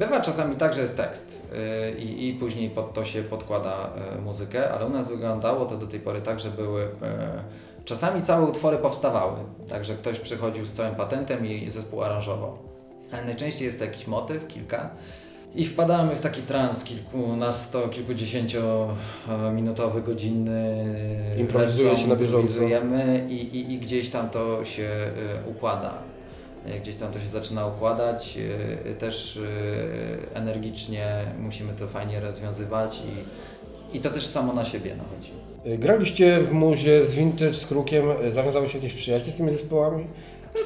Bywa 0.00 0.20
czasami 0.20 0.56
tak, 0.56 0.74
że 0.74 0.80
jest 0.80 0.96
tekst 0.96 1.42
e, 1.52 1.90
i, 1.98 2.28
i 2.28 2.34
później 2.34 2.70
pod 2.70 2.94
to 2.94 3.04
się 3.04 3.22
podkłada 3.22 3.90
e, 4.16 4.20
muzykę, 4.20 4.70
ale 4.72 4.86
u 4.86 4.88
nas 4.88 5.08
wyglądało 5.08 5.66
to 5.66 5.76
do 5.76 5.86
tej 5.86 6.00
pory 6.00 6.20
tak, 6.20 6.40
że 6.40 6.50
były. 6.50 6.82
e, 6.82 6.88
Czasami 7.84 8.22
całe 8.22 8.46
utwory 8.46 8.78
powstawały, 8.78 9.32
także 9.68 9.94
ktoś 9.94 10.20
przychodził 10.20 10.66
z 10.66 10.72
całym 10.72 10.94
patentem 10.94 11.46
i 11.46 11.70
zespół 11.70 12.02
aranżował. 12.02 12.58
Ale 13.12 13.24
najczęściej 13.24 13.66
jest 13.66 13.78
to 13.78 13.84
jakiś 13.84 14.06
motyw, 14.06 14.46
kilka. 14.46 14.90
I 15.54 15.66
wpadamy 15.66 16.16
w 16.16 16.20
taki 16.20 16.42
trans 16.42 16.84
kilkunasto, 16.84 17.88
kilkudziesięciominutowy, 17.88 20.02
godzinny. 20.02 20.84
Improwizujecie 21.38 22.06
na 22.06 22.16
bieżąco. 22.16 22.38
improwizujemy 22.38 23.26
i, 23.30 23.34
i, 23.34 23.72
i 23.72 23.78
gdzieś 23.78 24.10
tam 24.10 24.30
to 24.30 24.64
się 24.64 24.88
układa. 25.46 25.92
E, 26.66 26.80
Gdzieś 26.80 26.96
tam 26.96 27.12
to 27.12 27.20
się 27.20 27.26
zaczyna 27.26 27.66
układać, 27.66 28.38
e, 28.86 28.94
też 28.94 29.36
e, 29.36 30.36
energicznie 30.36 31.24
musimy 31.38 31.72
to 31.72 31.88
fajnie 31.88 32.20
rozwiązywać 32.20 33.02
i, 33.06 33.96
i 33.96 34.00
to 34.00 34.10
też 34.10 34.26
samo 34.26 34.52
na 34.52 34.64
siebie 34.64 34.94
nachodzi. 34.96 35.32
Graliście 35.78 36.40
w 36.40 36.52
muzie 36.52 37.04
z 37.04 37.14
Vintage, 37.14 37.54
z 37.54 37.66
Krukiem. 37.66 38.04
Zawiązały 38.32 38.68
się 38.68 38.78
jakieś 38.78 38.94
przyjaźnie 38.94 39.32
z 39.32 39.36
tymi 39.36 39.50
zespołami? 39.50 40.06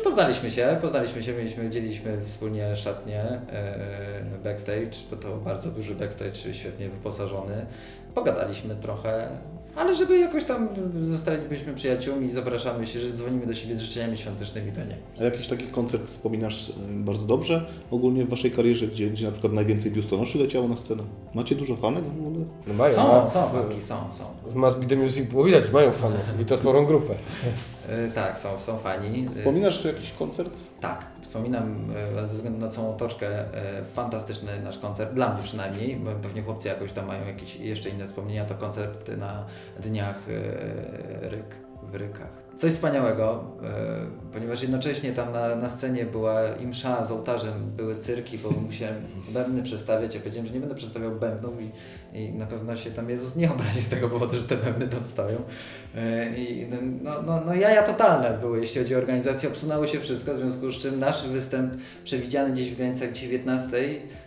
Poznaliśmy 0.04 0.50
się, 0.50 0.78
poznaliśmy 0.80 1.22
się, 1.22 1.32
mieliśmy, 1.32 1.70
dzieliliśmy 1.70 2.18
wspólnie 2.24 2.76
szatnię 2.76 3.22
e, 3.22 4.24
backstage, 4.44 4.96
bo 5.10 5.16
to 5.16 5.36
bardzo 5.36 5.70
duży 5.70 5.94
backstage, 5.94 6.54
świetnie 6.54 6.88
wyposażony. 6.88 7.66
Pogadaliśmy 8.14 8.76
trochę, 8.76 9.28
ale 9.76 9.96
żeby 9.96 10.18
jakoś 10.18 10.44
tam 10.44 10.68
zostalibyśmy 10.98 11.74
przyjaciółmi, 11.74 12.30
zapraszamy 12.30 12.86
się, 12.86 12.98
że 13.00 13.12
dzwonimy 13.12 13.46
do 13.46 13.54
siebie 13.54 13.74
z 13.76 13.80
życzeniami 13.80 14.18
świątecznymi, 14.18 14.72
to 14.72 14.80
nie. 14.84 14.96
A 15.20 15.24
jakiś 15.24 15.46
taki 15.48 15.64
koncert 15.64 16.06
wspominasz 16.06 16.72
bardzo 16.90 17.26
dobrze 17.26 17.66
ogólnie 17.90 18.24
w 18.24 18.28
Waszej 18.28 18.50
karierze, 18.50 18.86
gdzie, 18.86 19.10
gdzie 19.10 19.26
na 19.26 19.32
przykład 19.32 19.52
najwięcej 19.52 19.90
biustonoszy 19.92 20.38
leciało 20.38 20.68
na 20.68 20.76
scenę? 20.76 21.02
Macie 21.34 21.54
dużo 21.54 21.76
fanek 21.76 22.04
w 22.04 22.26
ogóle? 22.26 22.44
No 22.66 22.74
mają. 22.74 22.94
Są, 22.94 23.12
a 23.22 23.28
są 23.28 23.46
w- 23.48 23.52
fanki, 23.52 23.82
są, 23.82 23.96
są. 24.12 24.24
W 24.80 24.86
The 24.86 24.96
Music 24.96 25.28
było 25.30 25.44
widać, 25.44 25.64
mają 25.72 25.92
fanów 25.92 26.40
i 26.42 26.44
to 26.44 26.56
sporą 26.56 26.86
grupę. 26.86 27.14
E, 27.88 28.08
tak, 28.08 28.38
są, 28.38 28.58
są 28.58 28.78
fani. 28.78 29.28
Wspominasz 29.28 29.82
tu 29.82 29.88
jakiś 29.88 30.12
koncert? 30.12 30.50
Tak, 30.80 31.06
wspominam 31.20 31.90
e, 32.16 32.26
ze 32.26 32.36
względu 32.36 32.60
na 32.60 32.68
całą 32.68 32.90
otoczkę 32.90 33.28
e, 33.28 33.84
fantastyczny 33.84 34.60
nasz 34.62 34.78
koncert, 34.78 35.14
dla 35.14 35.34
mnie 35.34 35.42
przynajmniej, 35.42 35.96
bo 35.96 36.10
pewnie 36.12 36.42
chłopcy 36.42 36.68
jakoś 36.68 36.92
tam 36.92 37.06
mają 37.06 37.26
jakieś 37.26 37.56
jeszcze 37.56 37.88
inne 37.88 38.06
wspomnienia, 38.06 38.44
to 38.44 38.54
koncert 38.54 39.16
na 39.18 39.44
dniach 39.80 40.20
Ryk, 41.20 41.56
w 41.92 41.94
Rykach. 41.94 42.44
Coś 42.56 42.72
wspaniałego, 42.72 43.44
e, 43.64 43.70
ponieważ 44.32 44.62
jednocześnie 44.62 45.12
tam 45.12 45.32
na, 45.32 45.56
na 45.56 45.68
scenie 45.68 46.04
była 46.04 46.48
i 46.48 46.66
msza 46.66 47.04
z 47.04 47.10
ołtarzem, 47.10 47.52
były 47.76 47.96
cyrki, 47.96 48.38
bo 48.38 48.50
musiałem 48.50 48.94
bębny 49.28 49.62
przestawiać, 49.62 50.14
ja 50.14 50.20
powiedziałem, 50.20 50.46
że 50.46 50.54
nie 50.54 50.60
będę 50.60 50.74
przestawiał 50.74 51.12
bębnów 51.12 51.54
i, 51.62 51.70
i 52.18 52.32
na 52.32 52.46
pewno 52.46 52.76
się 52.76 52.90
tam 52.90 53.10
Jezus 53.10 53.36
nie 53.36 53.50
obrazi 53.52 53.80
z 53.80 53.88
tego 53.88 54.08
powodu, 54.08 54.36
że 54.36 54.42
te 54.42 54.56
bębny 54.56 54.88
tam 54.88 55.04
stoją. 55.04 55.36
E, 55.96 56.36
I 56.36 56.66
no, 57.02 57.22
no, 57.22 57.40
no 57.46 57.54
jaja 57.54 57.82
totalne 57.82 58.38
były, 58.38 58.60
jeśli 58.60 58.82
chodzi 58.82 58.94
o 58.94 58.98
organizację, 58.98 59.48
obsunęło 59.48 59.86
się 59.86 60.00
wszystko, 60.00 60.34
w 60.34 60.38
związku 60.38 60.70
z 60.70 60.74
czym 60.74 60.98
nasz 60.98 61.28
występ 61.28 61.74
przewidziany 62.04 62.52
gdzieś 62.52 62.72
w 62.72 62.76
granicach 62.76 63.12
19 63.12 63.76
e, 63.76 64.23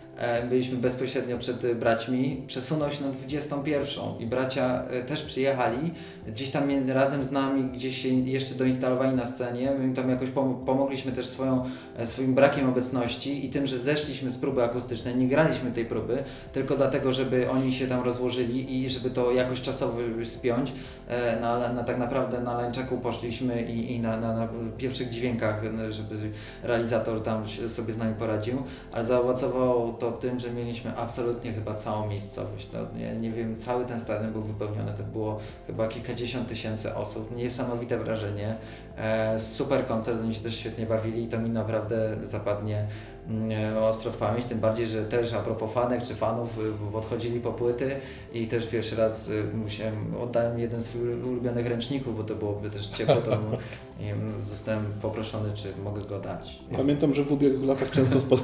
byliśmy 0.48 0.76
bezpośrednio 0.76 1.38
przed 1.38 1.64
e, 1.64 1.74
braćmi, 1.74 2.42
przesunął 2.46 2.90
się 2.90 3.04
na 3.04 3.10
21 3.10 4.04
i 4.18 4.26
bracia 4.26 4.84
e, 4.90 5.04
też 5.04 5.22
przyjechali, 5.22 5.94
gdzieś 6.28 6.50
tam 6.50 6.88
razem 6.88 7.24
z 7.24 7.30
nami, 7.30 7.64
gdzieś 7.64 8.02
się 8.02 8.08
jeszcze 8.08 8.54
doinstalowali 8.54 9.16
na 9.16 9.24
scenie, 9.24 9.72
my 9.78 9.94
tam 9.94 10.10
jakoś 10.10 10.28
pom- 10.28 10.64
pomogliśmy 10.64 11.12
też 11.12 11.26
swoją, 11.26 11.64
e, 11.96 12.06
swoim 12.06 12.34
brakiem 12.34 12.68
obecności 12.68 13.46
i 13.46 13.50
tym, 13.50 13.66
że 13.66 13.78
zeszliśmy 13.78 14.30
z 14.30 14.38
próby 14.38 14.62
akustycznej, 14.64 15.16
nie 15.16 15.28
graliśmy 15.28 15.70
tej 15.70 15.84
próby, 15.84 16.24
tylko 16.52 16.76
dlatego, 16.76 17.12
żeby 17.12 17.50
oni 17.50 17.72
się 17.72 17.86
tam 17.86 18.02
rozłożyli 18.04 18.82
i 18.82 18.88
żeby 18.88 19.10
to 19.10 19.32
jakoś 19.32 19.60
czasowo 19.60 19.98
spiąć. 20.24 20.72
E, 21.08 21.40
Na, 21.40 21.72
na, 21.72 21.84
tak 21.84 21.98
naprawdę 21.98 22.40
na 22.40 22.54
Lańczaku 22.60 22.98
poszliśmy 22.98 23.62
i, 23.62 23.92
i 23.92 24.00
na, 24.00 24.20
na, 24.20 24.34
na 24.34 24.48
pierwszych 24.78 25.08
dźwiękach, 25.08 25.64
e, 25.64 25.92
żeby 25.92 26.14
realizator 26.62 27.22
tam 27.22 27.48
sobie 27.68 27.92
z 27.92 27.98
nami 27.98 28.14
poradził, 28.14 28.62
ale 28.92 29.04
zaowocowało 29.04 29.92
to 29.92 30.07
tym, 30.12 30.40
że 30.40 30.50
mieliśmy 30.50 30.96
absolutnie 30.96 31.52
chyba 31.52 31.74
całą 31.74 32.08
miejscowość. 32.08 32.68
No, 32.72 32.98
nie, 32.98 33.16
nie 33.16 33.30
wiem, 33.30 33.56
cały 33.56 33.84
ten 33.84 34.00
stadion 34.00 34.32
był 34.32 34.42
wypełniony, 34.42 34.92
to 34.96 35.02
było 35.02 35.40
chyba 35.66 35.88
kilkadziesiąt 35.88 36.48
tysięcy 36.48 36.94
osób, 36.94 37.36
niesamowite 37.36 37.98
wrażenie, 37.98 38.56
e, 38.96 39.40
super 39.40 39.86
koncert, 39.86 40.20
oni 40.20 40.34
się 40.34 40.42
też 40.42 40.56
świetnie 40.56 40.86
bawili 40.86 41.22
i 41.22 41.26
to 41.26 41.38
mi 41.38 41.50
naprawdę 41.50 42.16
zapadnie 42.24 42.86
ostro 43.80 44.12
w 44.12 44.16
pamięć, 44.16 44.44
tym 44.44 44.60
bardziej, 44.60 44.86
że 44.86 45.04
też 45.04 45.32
a 45.32 45.38
propos 45.38 45.72
fanek 45.72 46.02
czy 46.02 46.14
fanów 46.14 46.58
y, 46.92 46.96
odchodzili 46.96 47.40
po 47.40 47.52
płyty 47.52 47.96
i 48.32 48.46
też 48.46 48.66
pierwszy 48.66 48.96
raz 48.96 49.28
y, 49.28 49.44
musiałem, 49.54 50.14
oddałem 50.20 50.58
jeden 50.58 50.80
z 50.80 50.84
swoich 50.84 51.26
ulubionych 51.26 51.66
ręczników, 51.66 52.16
bo 52.16 52.24
to 52.24 52.34
byłoby 52.34 52.70
też 52.70 52.86
ciepło, 52.86 53.14
to 53.14 53.32
mm, 54.00 54.44
zostałem 54.50 54.84
poproszony, 55.02 55.50
czy 55.54 55.68
mogę 55.84 56.00
go 56.00 56.18
dać. 56.18 56.58
Pamiętam, 56.76 57.14
że 57.14 57.24
w 57.24 57.32
ubiegłych 57.32 57.64
latach 57.64 57.90
często, 57.90 58.20
spo, 58.26 58.36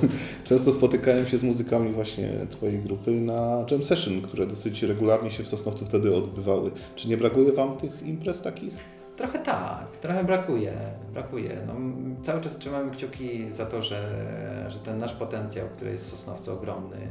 często 0.44 0.72
spotykałem 0.72 1.26
się 1.26 1.38
z 1.38 1.42
muzykami 1.42 1.92
właśnie 1.92 2.30
Twojej 2.50 2.78
grupy 2.78 3.10
na 3.10 3.66
jam 3.70 3.84
session, 3.84 4.22
które 4.22 4.46
dosyć 4.46 4.82
regularnie 4.82 5.30
się 5.30 5.42
w 5.42 5.48
Sosnowcu 5.48 5.86
wtedy 5.86 6.16
odbywały. 6.16 6.70
Czy 6.96 7.08
nie 7.08 7.16
brakuje 7.16 7.52
Wam 7.52 7.76
tych 7.76 8.02
imprez 8.02 8.42
takich? 8.42 8.93
Trochę 9.16 9.38
tak, 9.38 9.96
trochę 9.96 10.24
brakuje, 10.24 10.72
brakuje. 11.12 11.59
No, 11.66 11.74
cały 12.22 12.40
czas 12.40 12.59
trzymamy 12.59 12.90
kciuki 12.90 13.48
za 13.48 13.66
to, 13.66 13.83
że, 13.83 14.66
że 14.68 14.79
ten 14.79 14.98
nasz 14.98 15.12
potencjał, 15.12 15.68
który 15.68 15.90
jest 15.90 16.05
w 16.05 16.09
Sosnowcu 16.09 16.53
ogromny, 16.53 17.09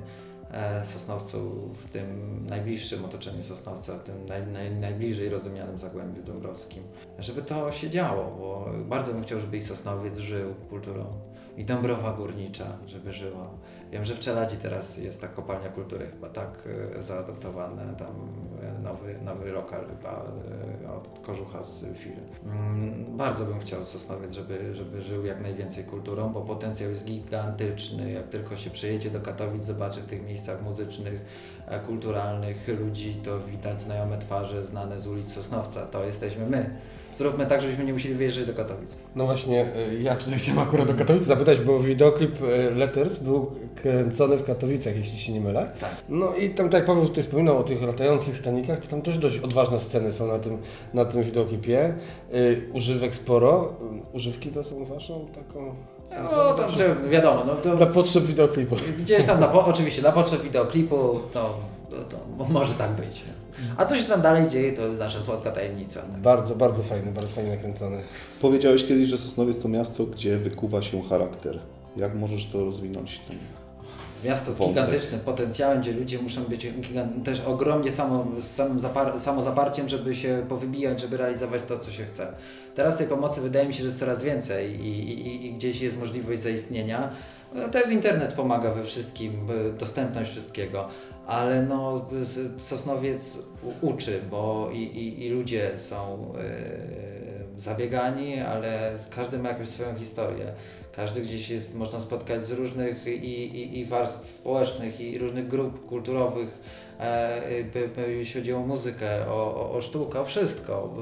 e, 0.52 0.84
Sosnowcu 0.84 1.70
w 1.78 1.90
tym 1.90 2.40
najbliższym 2.50 3.06
otoczeniu 3.06 3.44
Sosnowca, 3.44 3.98
w 3.98 4.04
tym 4.04 4.26
naj, 4.26 4.48
naj, 4.48 4.76
najbliżej 4.76 5.30
rozumianym 5.30 5.80
Zagłębiu 5.80 6.24
Dąbrowskim, 6.24 6.84
żeby 7.20 7.42
to 7.42 7.72
się 7.72 7.90
działo, 7.90 8.36
bo 8.40 8.70
bardzo 8.86 9.14
bym 9.14 9.24
chciał, 9.24 9.40
żeby 9.40 9.58
i 9.58 9.62
Sosnowiec 9.62 10.18
żył 10.18 10.54
kulturą 10.70 11.06
i 11.58 11.66
Dąbrowa 11.66 12.14
Górnicza, 12.14 12.66
żeby 12.86 13.12
żyła. 13.12 13.50
Wiem, 13.92 14.06
że 14.06 14.16
w 14.16 14.20
Czeladzi 14.20 14.58
teraz 14.58 14.98
jest 14.98 15.22
ta 15.22 15.28
kopalnia 15.28 15.70
kultury 15.70 16.08
chyba 16.08 16.30
tak 16.30 16.68
e, 16.98 17.04
zaadoptowane, 17.04 17.96
tam 17.98 18.08
e, 18.62 18.82
nowy, 18.82 19.16
nowy 19.26 19.52
lokal 19.52 19.86
chyba 19.88 20.26
e, 20.86 20.94
od 20.94 21.20
Kożucha 21.26 21.64
z 21.64 21.86
film. 21.98 22.20
Mm, 22.46 23.18
Bardzo 23.18 23.46
bym 23.46 23.60
chciał 23.60 23.86
Sosnowiec, 23.86 24.32
żeby, 24.32 24.76
żeby 24.76 25.02
żył 25.02 25.26
jak 25.26 25.42
najwięcej 25.42 25.84
kulturą, 25.84 26.30
bo 26.30 26.42
potencjał 26.42 26.90
jest 26.90 27.06
gigantyczny. 27.06 28.12
Jak 28.12 28.30
tylko 28.30 28.56
się 28.56 28.70
przyjedzie 28.70 29.10
do 29.10 29.22
Katowic, 29.22 29.64
zobaczy 29.64 30.02
w 30.02 30.06
tych 30.06 30.26
miejscach 30.26 30.64
muzycznych, 30.64 31.22
kulturalnych 31.86 32.68
ludzi, 32.68 33.16
to 33.24 33.40
widać 33.40 33.82
znajome 33.82 34.18
twarze 34.18 34.66
znane 34.66 35.00
z 35.00 35.08
ulic 35.08 35.34
Sosnowca. 35.34 35.86
To 35.86 36.06
jesteśmy 36.06 36.50
my. 36.50 36.76
Zróbmy 37.14 37.46
tak, 37.46 37.62
żebyśmy 37.62 37.86
nie 37.86 37.94
musieli 37.94 38.16
wyjeżdżać 38.16 38.46
do 38.46 38.54
Katowic. 38.54 38.98
No 39.16 39.26
właśnie, 39.26 39.66
y, 39.92 40.02
ja 40.02 40.16
tutaj 40.16 40.40
chciałem 40.40 40.60
akurat 40.60 40.88
do 40.88 40.94
Katowic 40.94 41.24
zapytać, 41.24 41.62
bo 41.62 41.80
wideoklip 41.80 42.42
y, 42.42 42.72
Letters 42.76 43.18
był 43.18 43.52
kręcony 43.76 44.38
w 44.38 44.44
Katowicach, 44.44 44.96
jeśli 44.96 45.20
się 45.20 45.34
nie 45.34 45.42
mylę. 45.42 45.72
Tak. 45.80 45.92
No 46.10 46.36
i 46.36 46.50
tam, 46.50 46.70
tak 46.70 46.74
jak 46.80 46.86
Paweł 46.86 47.06
tutaj 47.08 47.24
wspominał 47.24 47.58
o 47.58 47.64
tych 47.64 47.82
latających 47.82 48.38
stanikach, 48.38 48.80
to 48.80 48.88
tam 48.88 49.02
też 49.02 49.18
dość 49.18 49.40
odważne 49.40 49.80
sceny 49.80 50.14
są 50.14 50.28
na 50.28 50.40
tym, 50.40 50.58
na 50.94 51.06
tym 51.06 51.24
wideoklipie. 51.24 51.94
Y, 52.34 52.62
używek 52.74 53.16
sporo. 53.16 53.74
Używki 54.14 54.50
to 54.50 54.64
są 54.64 54.86
waszą 54.86 55.26
taką... 55.36 55.76
No, 56.24 56.54
to, 56.54 56.70
że 56.72 56.96
wiadomo, 57.10 57.44
no 57.48 57.56
to 57.56 57.76
Dla 57.76 57.86
potrzeb 57.86 58.24
wideoklipu. 58.24 58.76
Gdzieś 59.00 59.26
tam, 59.26 59.38
dla, 59.38 59.48
po- 59.48 59.66
oczywiście, 59.66 60.02
dla 60.02 60.12
potrzeb 60.12 60.42
wideoklipu, 60.42 61.20
to, 61.34 61.58
to, 61.90 61.96
to 61.96 62.46
może 62.54 62.74
tak 62.74 62.92
być. 62.92 63.24
A 63.78 63.86
co 63.86 63.98
się 63.98 64.04
tam 64.04 64.22
dalej 64.22 64.50
dzieje, 64.50 64.74
to 64.74 64.88
jest 64.88 65.00
nasza 65.00 65.22
słodka 65.22 65.52
tajemnica. 65.52 66.02
Bardzo, 66.18 66.56
bardzo 66.56 66.84
fajny, 66.84 67.12
bardzo 67.12 67.30
fajnie 67.30 67.52
nakręcony. 67.52 67.98
Powiedziałeś 68.42 68.86
kiedyś, 68.86 69.08
że 69.08 69.18
Sosnowiec 69.18 69.60
to 69.60 69.68
miasto, 69.70 70.04
gdzie 70.04 70.38
wykuwa 70.38 70.82
się 70.82 71.04
charakter. 71.04 71.60
Jak 71.98 72.16
możesz 72.16 72.46
to 72.46 72.66
rozwinąć? 72.66 73.20
Ten... 73.20 73.38
Miasto 74.24 74.54
z 74.54 74.58
Wątek. 74.58 74.86
gigantycznym 74.86 75.20
potencjałem, 75.20 75.82
gdzie 75.82 75.92
ludzie 75.92 76.20
muszą 76.20 76.44
być 76.44 76.68
gigant, 76.72 77.26
też 77.26 77.42
ogromnie 77.42 77.92
samo, 77.92 78.26
z 78.40 78.46
samym 78.46 78.80
zapar, 78.80 79.20
samozaparciem, 79.20 79.90
żeby 79.90 80.16
się 80.16 80.46
powybijać, 80.50 81.02
żeby 81.02 81.18
realizować 81.18 81.62
to, 81.68 81.80
co 81.80 81.92
się 81.92 82.06
chce. 82.06 82.28
Teraz 82.76 82.98
tej 82.98 83.08
pomocy 83.08 83.42
wydaje 83.42 83.68
mi 83.68 83.74
się, 83.74 83.80
że 83.80 83.86
jest 83.86 84.00
coraz 84.00 84.24
więcej 84.24 84.82
i, 84.82 84.88
i, 84.88 85.46
i 85.46 85.54
gdzieś 85.54 85.82
jest 85.82 85.98
możliwość 85.98 86.42
zaistnienia. 86.42 87.10
No, 87.56 87.70
Też 87.70 87.92
internet 87.92 88.34
pomaga 88.34 88.72
we 88.72 88.84
wszystkim, 88.84 89.32
y, 89.50 89.74
dostępność 89.74 90.32
wszystkiego, 90.32 90.88
ale 91.28 91.64
no, 91.64 92.06
Sosnowiec 92.60 93.40
uczy, 93.82 94.20
bo 94.32 94.70
i, 94.74 94.82
i, 94.82 95.26
i 95.26 95.30
ludzie 95.30 95.78
są 95.78 96.34
y, 96.40 97.13
zabiegani, 97.58 98.40
ale 98.40 98.96
każdy 99.16 99.38
ma 99.38 99.50
jakąś 99.50 99.68
swoją 99.68 99.96
historię. 99.96 100.46
Każdy 100.96 101.22
gdzieś 101.22 101.50
jest, 101.50 101.76
można 101.76 102.00
spotkać 102.00 102.46
z 102.46 102.52
różnych 102.52 103.08
i, 103.08 103.10
i, 103.10 103.80
i 103.80 103.86
warstw 103.86 104.32
społecznych, 104.32 105.02
i 105.02 105.18
różnych 105.18 105.48
grup 105.48 105.86
kulturowych, 105.86 106.60
e, 107.00 107.64
by, 107.64 108.12
jeśli 108.12 108.42
chodzi 108.42 108.54
o 108.54 108.60
muzykę, 108.60 109.28
o, 109.28 109.56
o, 109.56 109.72
o 109.72 109.82
sztukę, 109.82 110.20
o 110.20 110.24
wszystko. 110.24 110.94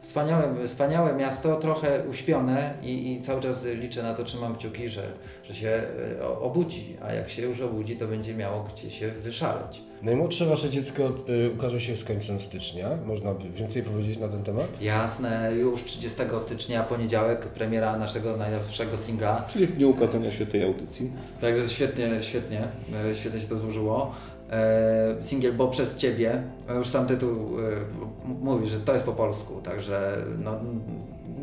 Wspaniałe, 0.00 0.66
wspaniałe 0.66 1.14
miasto, 1.14 1.56
trochę 1.56 2.02
uśpione 2.10 2.74
i, 2.82 3.12
i 3.12 3.20
cały 3.20 3.42
czas 3.42 3.64
liczę 3.64 4.02
na 4.02 4.14
to, 4.14 4.24
trzymam 4.24 4.56
kciuki, 4.56 4.88
że, 4.88 5.02
że 5.44 5.54
się 5.54 5.82
e, 6.20 6.28
obudzi, 6.28 6.96
a 7.02 7.12
jak 7.12 7.30
się 7.30 7.42
już 7.42 7.60
obudzi, 7.60 7.96
to 7.96 8.08
będzie 8.08 8.34
miało 8.34 8.66
gdzie 8.74 8.90
się 8.90 9.08
wyszaleć. 9.08 9.87
Najmłodsze 10.02 10.46
wasze 10.46 10.70
dziecko 10.70 11.02
y, 11.28 11.50
ukaże 11.56 11.80
się 11.80 11.96
z 11.96 12.04
końcem 12.04 12.40
stycznia. 12.40 12.88
Można 13.06 13.34
by 13.34 13.50
więcej 13.50 13.82
powiedzieć 13.82 14.18
na 14.18 14.28
ten 14.28 14.42
temat? 14.42 14.82
Jasne, 14.82 15.52
już 15.60 15.84
30 15.84 16.18
stycznia, 16.38 16.82
poniedziałek, 16.82 17.46
premiera 17.46 17.98
naszego 17.98 18.36
najnowszego 18.36 18.96
singla. 18.96 19.44
Czyli 19.52 19.66
w 19.66 19.72
dniu 19.76 19.90
ukazania 19.90 20.30
się 20.32 20.46
tej 20.46 20.64
audycji. 20.64 21.12
Także 21.40 21.68
świetnie, 21.68 22.08
świetnie, 22.20 22.68
e, 23.10 23.14
świetnie 23.14 23.40
się 23.40 23.46
to 23.46 23.56
złożyło. 23.56 24.14
E, 24.50 25.16
singiel 25.20 25.52
Bo 25.52 25.68
przez 25.68 25.96
Ciebie, 25.96 26.42
już 26.76 26.88
sam 26.88 27.06
tytuł 27.06 27.58
m- 27.58 28.36
mówi, 28.40 28.66
że 28.68 28.80
to 28.80 28.92
jest 28.92 29.04
po 29.04 29.12
polsku, 29.12 29.60
także 29.64 30.16
no, 30.38 30.60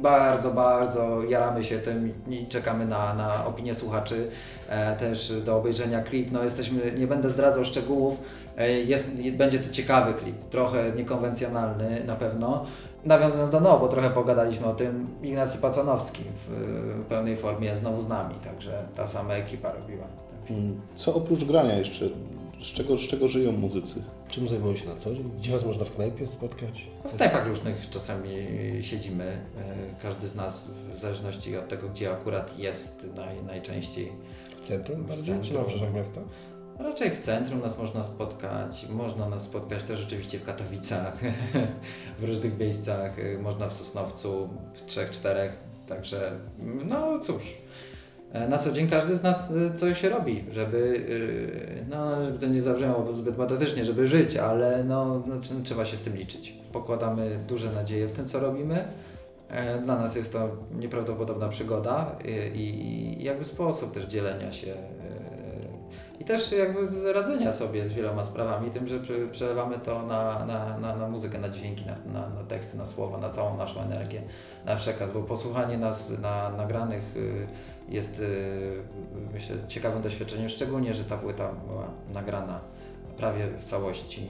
bardzo, 0.01 0.51
bardzo 0.51 1.23
jaramy 1.23 1.63
się 1.63 1.79
tym 1.79 2.13
i 2.29 2.47
czekamy 2.47 2.85
na, 2.85 3.13
na 3.13 3.45
opinię 3.45 3.73
słuchaczy, 3.73 4.27
e, 4.69 4.95
też 4.95 5.33
do 5.45 5.57
obejrzenia 5.57 6.03
klip. 6.03 6.31
No 6.31 6.43
jesteśmy, 6.43 6.91
nie 6.97 7.07
będę 7.07 7.29
zdradzał 7.29 7.65
szczegółów, 7.65 8.19
e, 8.57 8.69
jest, 8.69 9.21
będzie 9.37 9.59
to 9.59 9.73
ciekawy 9.73 10.13
klip, 10.13 10.49
trochę 10.49 10.91
niekonwencjonalny 10.91 12.03
na 12.05 12.15
pewno. 12.15 12.65
Nawiązując 13.05 13.49
do 13.49 13.59
no, 13.59 13.79
bo 13.79 13.87
trochę 13.87 14.09
pogadaliśmy 14.09 14.65
o 14.67 14.73
tym, 14.73 15.07
Ignacy 15.23 15.57
Pacanowski 15.57 16.23
w, 16.23 16.49
w 17.01 17.05
pełnej 17.05 17.37
formie 17.37 17.75
znowu 17.75 18.01
z 18.01 18.07
nami, 18.07 18.35
także 18.35 18.85
ta 18.95 19.07
sama 19.07 19.33
ekipa 19.33 19.71
robiła. 19.71 20.05
Mm, 20.49 20.81
Co 20.95 21.13
oprócz 21.13 21.43
grania 21.43 21.77
jeszcze? 21.77 22.05
Z 22.61 22.65
czego, 22.73 22.97
z 22.97 23.01
czego 23.01 23.27
żyją 23.27 23.51
muzycy? 23.51 24.03
Czym 24.29 24.47
zajmują 24.47 24.75
się 24.75 24.89
na 24.89 24.95
co 24.95 25.15
dzień? 25.15 25.31
Gdzie 25.37 25.51
was 25.51 25.65
można 25.65 25.85
w 25.85 25.95
knajpie 25.95 26.27
spotkać? 26.27 26.87
No, 27.03 27.09
W 27.09 27.15
knajpach 27.15 27.47
różnych 27.47 27.89
czasami 27.89 28.29
siedzimy, 28.81 29.23
e, 29.23 30.01
każdy 30.01 30.27
z 30.27 30.35
nas 30.35 30.71
w 30.97 31.01
zależności 31.01 31.57
od 31.57 31.67
tego, 31.67 31.89
gdzie 31.89 32.11
akurat 32.11 32.59
jest 32.59 33.07
naj, 33.15 33.43
najczęściej. 33.43 34.11
W 34.61 34.65
centrum 34.65 35.03
W 35.03 35.07
bardziej, 35.07 35.35
czy 35.41 35.53
na 35.53 35.59
obrzeżach 35.59 35.93
miasta? 35.93 36.21
Raczej 36.79 37.11
w 37.11 37.17
centrum 37.17 37.61
nas 37.61 37.77
można 37.77 38.03
spotkać, 38.03 38.87
można 38.89 39.29
nas 39.29 39.41
spotkać 39.43 39.83
też 39.83 40.03
oczywiście 40.05 40.39
w 40.39 40.43
Katowicach, 40.43 41.19
w 42.19 42.23
różnych 42.23 42.59
miejscach, 42.59 43.19
e, 43.19 43.37
można 43.37 43.69
w 43.69 43.73
Sosnowcu, 43.73 44.49
w 44.73 44.85
trzech, 44.85 45.11
czterech, 45.11 45.57
także 45.87 46.39
no 46.85 47.19
cóż. 47.19 47.57
E, 48.35 48.47
Na 48.47 48.57
co 48.57 48.71
dzień 48.71 48.87
każdy 48.89 49.15
z 49.15 49.23
nas 49.23 49.51
e, 49.51 49.73
coś 49.73 50.03
robi, 50.03 50.43
żeby, 50.51 51.05
e, 51.81 51.89
no, 51.89 52.23
żeby 52.23 52.39
to 52.39 52.45
nie 52.45 52.61
zabrzmiało 52.61 53.13
zbyt 53.13 53.35
patetycznie, 53.35 53.85
żeby 53.85 54.07
żyć, 54.07 54.37
ale 54.37 54.83
no, 54.83 55.23
no, 55.27 55.35
tr- 55.35 55.63
trzeba 55.63 55.85
się 55.85 55.97
z 55.97 56.01
tym 56.01 56.17
liczyć. 56.17 56.53
Pokładamy 56.71 57.39
duże 57.47 57.71
nadzieje 57.71 58.07
w 58.07 58.11
tym, 58.11 58.27
co 58.27 58.39
robimy. 58.39 58.87
Dla 59.83 59.99
nas 59.99 60.15
jest 60.15 60.33
to 60.33 60.49
nieprawdopodobna 60.71 61.49
przygoda 61.49 62.15
i, 62.55 62.59
i 62.59 63.23
jakby 63.23 63.45
sposób 63.45 63.93
też 63.93 64.05
dzielenia 64.05 64.51
się 64.51 64.73
i 66.19 66.25
też 66.25 66.51
jakby 66.51 67.13
radzenia 67.13 67.51
sobie 67.51 67.85
z 67.85 67.87
wieloma 67.87 68.23
sprawami, 68.23 68.71
tym, 68.71 68.87
że 68.87 68.99
prze- 68.99 69.27
przelewamy 69.31 69.79
to 69.79 70.03
na, 70.03 70.45
na, 70.45 70.77
na, 70.77 70.95
na 70.95 71.07
muzykę, 71.07 71.39
na 71.39 71.49
dźwięki, 71.49 71.85
na, 71.85 71.95
na, 72.19 72.29
na 72.29 72.43
teksty, 72.43 72.77
na 72.77 72.85
słowa, 72.85 73.17
na 73.17 73.29
całą 73.29 73.57
naszą 73.57 73.81
energię, 73.81 74.21
na 74.65 74.75
przekaz, 74.75 75.11
bo 75.11 75.21
posłuchanie 75.23 75.77
nas 75.77 76.19
na 76.21 76.49
nagranych 76.49 77.17
y, 77.17 77.47
jest 77.89 78.19
y, 78.19 78.83
myślę 79.33 79.55
ciekawym 79.67 80.01
doświadczeniem, 80.01 80.49
szczególnie, 80.49 80.93
że 80.93 81.03
ta 81.03 81.17
płyta 81.17 81.51
była 81.67 81.87
nagrana 82.13 82.59
prawie 83.17 83.47
w 83.47 83.63
całości 83.65 84.29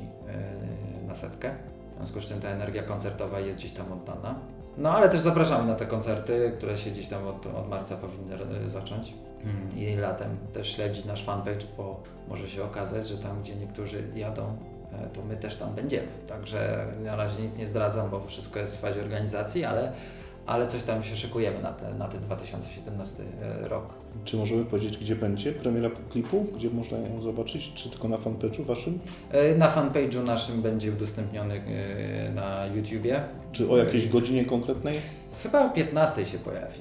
y, 1.03 1.07
na 1.07 1.15
setkę. 1.15 1.55
W 1.93 1.95
związku 1.97 2.21
z 2.21 2.25
czym 2.25 2.39
ta 2.41 2.49
energia 2.49 2.83
koncertowa 2.83 3.39
jest 3.39 3.57
gdzieś 3.59 3.71
tam 3.71 3.91
oddana. 3.93 4.39
No 4.77 4.95
ale 4.95 5.09
też 5.09 5.21
zapraszamy 5.21 5.67
na 5.67 5.75
te 5.75 5.85
koncerty, 5.85 6.53
które 6.57 6.77
się 6.77 6.91
gdzieś 6.91 7.07
tam 7.07 7.27
od, 7.27 7.45
od 7.47 7.69
marca 7.69 7.97
powinny 7.97 8.69
zacząć. 8.69 9.13
Mm, 9.45 9.77
I 9.77 9.95
latem 9.95 10.38
też 10.53 10.75
śledzić 10.75 11.05
nasz 11.05 11.23
fanpage, 11.23 11.65
bo 11.77 12.03
może 12.27 12.49
się 12.49 12.63
okazać, 12.63 13.08
że 13.08 13.17
tam 13.17 13.41
gdzie 13.41 13.55
niektórzy 13.55 14.03
jadą, 14.15 14.43
e, 14.93 15.08
to 15.13 15.21
my 15.21 15.38
też 15.38 15.55
tam 15.55 15.75
będziemy. 15.75 16.08
Także 16.27 16.88
na 17.03 17.15
razie 17.15 17.41
nic 17.43 17.58
nie 17.58 17.67
zdradzam, 17.67 18.10
bo 18.10 18.25
wszystko 18.25 18.60
jest 18.60 18.77
w 18.77 18.79
fazie 18.79 19.01
organizacji, 19.01 19.63
ale, 19.65 19.91
ale 20.45 20.67
coś 20.67 20.84
tam 20.84 21.03
się 21.03 21.15
szykujemy 21.15 21.62
na, 21.62 21.73
te, 21.73 21.93
na 21.93 22.08
ten 22.08 22.21
2017 22.21 23.23
rok. 23.63 23.93
Czy 24.25 24.38
możemy 24.38 24.65
powiedzieć, 24.65 24.97
gdzie 24.97 25.15
będzie 25.15 25.51
premiera 25.53 25.89
klipu? 26.12 26.45
Gdzie 26.55 26.69
można 26.69 26.97
ją 26.97 27.21
zobaczyć? 27.21 27.73
Czy 27.73 27.89
tylko 27.89 28.08
na 28.08 28.17
fanpage'u 28.17 28.63
waszym? 28.65 28.99
E, 29.31 29.55
Na 29.55 29.75
fanpage'u 29.75 30.23
naszym 30.23 30.62
będzie 30.62 30.91
udostępniony 30.91 31.53
e, 31.55 32.31
na 32.31 32.65
YouTubie. 32.65 33.21
Czy 33.51 33.69
o 33.69 33.77
jakiejś 33.77 34.08
godzinie 34.08 34.45
konkretnej? 34.45 34.95
Chyba 35.43 35.65
o 35.65 35.69
15 35.69 36.25
się 36.25 36.38
pojawi. 36.38 36.79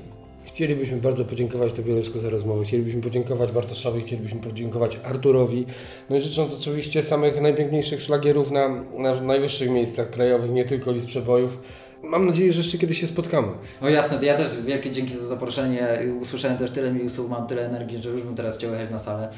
Chcielibyśmy 0.55 0.97
bardzo 0.97 1.25
podziękować 1.25 1.73
Tobie 1.73 2.03
za 2.03 2.31
rozmowę. 2.31 2.65
Chcielibyśmy 2.65 3.03
podziękować 3.03 3.53
Bartoszowi, 3.53 4.03
chcielibyśmy 4.03 4.41
podziękować 4.41 4.99
Arturowi. 5.05 5.67
No 6.11 6.17
i 6.17 6.21
życząc 6.21 6.53
oczywiście 6.61 7.03
samych 7.03 7.41
najpiękniejszych 7.41 8.03
szlagierów 8.03 8.51
na, 8.51 8.69
na 8.99 9.21
najwyższych 9.21 9.71
miejscach 9.71 10.11
krajowych, 10.11 10.51
nie 10.51 10.65
tylko 10.65 10.93
list 10.93 11.07
przebojów. 11.07 11.63
Mam 12.03 12.27
nadzieję, 12.27 12.53
że 12.53 12.59
jeszcze 12.59 12.79
kiedyś 12.79 13.01
się 13.01 13.07
spotkamy. 13.07 13.49
No 13.83 13.89
jasne, 13.89 14.27
ja 14.27 14.37
też 14.37 14.63
wielkie 14.63 14.91
dzięki 14.91 15.15
za 15.15 15.27
zaproszenie. 15.27 15.99
Usłyszałem 16.21 16.59
też 16.59 16.71
tyle 16.71 16.93
miłych 16.93 17.11
słów, 17.11 17.31
mam 17.31 17.47
tyle 17.47 17.67
energii, 17.67 17.99
że 17.99 18.11
już 18.11 18.23
bym 18.23 18.35
teraz 18.35 18.59
chciał 18.59 18.73
jechać 18.73 18.91
na 18.91 18.99
salę 18.99 19.29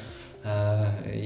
i, 1.13 1.17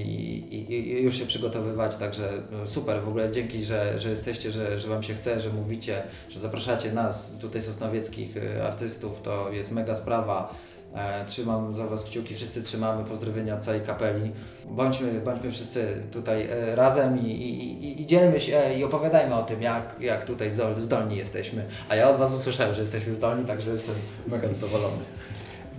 i, 0.52 0.74
i 0.74 1.04
już 1.04 1.15
się 1.15 1.26
przygotowywać, 1.26 1.97
także 1.97 2.30
no, 2.52 2.67
super, 2.67 3.02
w 3.02 3.08
ogóle 3.08 3.32
dzięki, 3.32 3.63
że, 3.63 4.00
że 4.00 4.10
jesteście, 4.10 4.52
że, 4.52 4.80
że 4.80 4.88
Wam 4.88 5.04
się 5.04 5.13
chce, 5.13 5.39
że 5.39 5.50
mówicie, 5.50 6.04
że 6.30 6.39
zapraszacie 6.39 6.91
nas, 6.91 7.38
tutaj 7.41 7.62
sosnowieckich 7.62 8.38
e, 8.38 8.67
artystów, 8.67 9.21
to 9.21 9.52
jest 9.52 9.71
mega 9.71 9.95
sprawa. 9.95 10.56
E, 10.95 11.26
Trzymam 11.26 11.76
za 11.76 11.88
Was 11.88 12.04
kciuki, 12.04 12.36
wszyscy 12.36 12.63
trzymamy, 12.63 13.06
pozdrowienia 13.06 13.58
całej 13.58 13.82
kapeli. 13.82 14.32
Bądźmy, 14.69 15.21
bądźmy 15.21 15.52
wszyscy 15.52 16.04
tutaj 16.12 16.47
e, 16.50 16.76
razem 16.76 17.19
i, 17.19 17.32
i, 17.32 18.02
i, 18.02 18.06
dzielmy 18.06 18.39
się 18.39 18.74
i 18.78 18.84
opowiadajmy 18.84 19.36
o 19.36 19.43
tym, 19.43 19.62
jak, 19.62 19.95
jak 20.00 20.26
tutaj 20.26 20.52
zdol- 20.52 20.80
zdolni 20.80 21.17
jesteśmy. 21.17 21.65
A 21.89 21.95
ja 21.95 22.10
od 22.10 22.17
Was 22.17 22.34
usłyszałem, 22.34 22.74
że 22.74 22.82
jesteśmy 22.82 23.13
zdolni, 23.13 23.45
także 23.45 23.71
jestem 23.71 23.95
mega 24.28 24.47
zadowolony. 24.47 25.04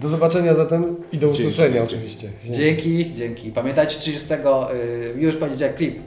Do 0.00 0.08
zobaczenia 0.08 0.54
zatem 0.54 0.96
i 1.12 1.18
do 1.18 1.26
Dzięki. 1.26 1.42
usłyszenia 1.42 1.82
oczywiście. 1.82 2.28
Dzięki, 2.50 3.14
dzięki. 3.14 3.50
Pamiętajcie 3.50 3.98
30 3.98 4.28
y, 4.34 4.38
już 5.16 5.36
poniedziałek 5.36 5.76
klip. 5.76 5.98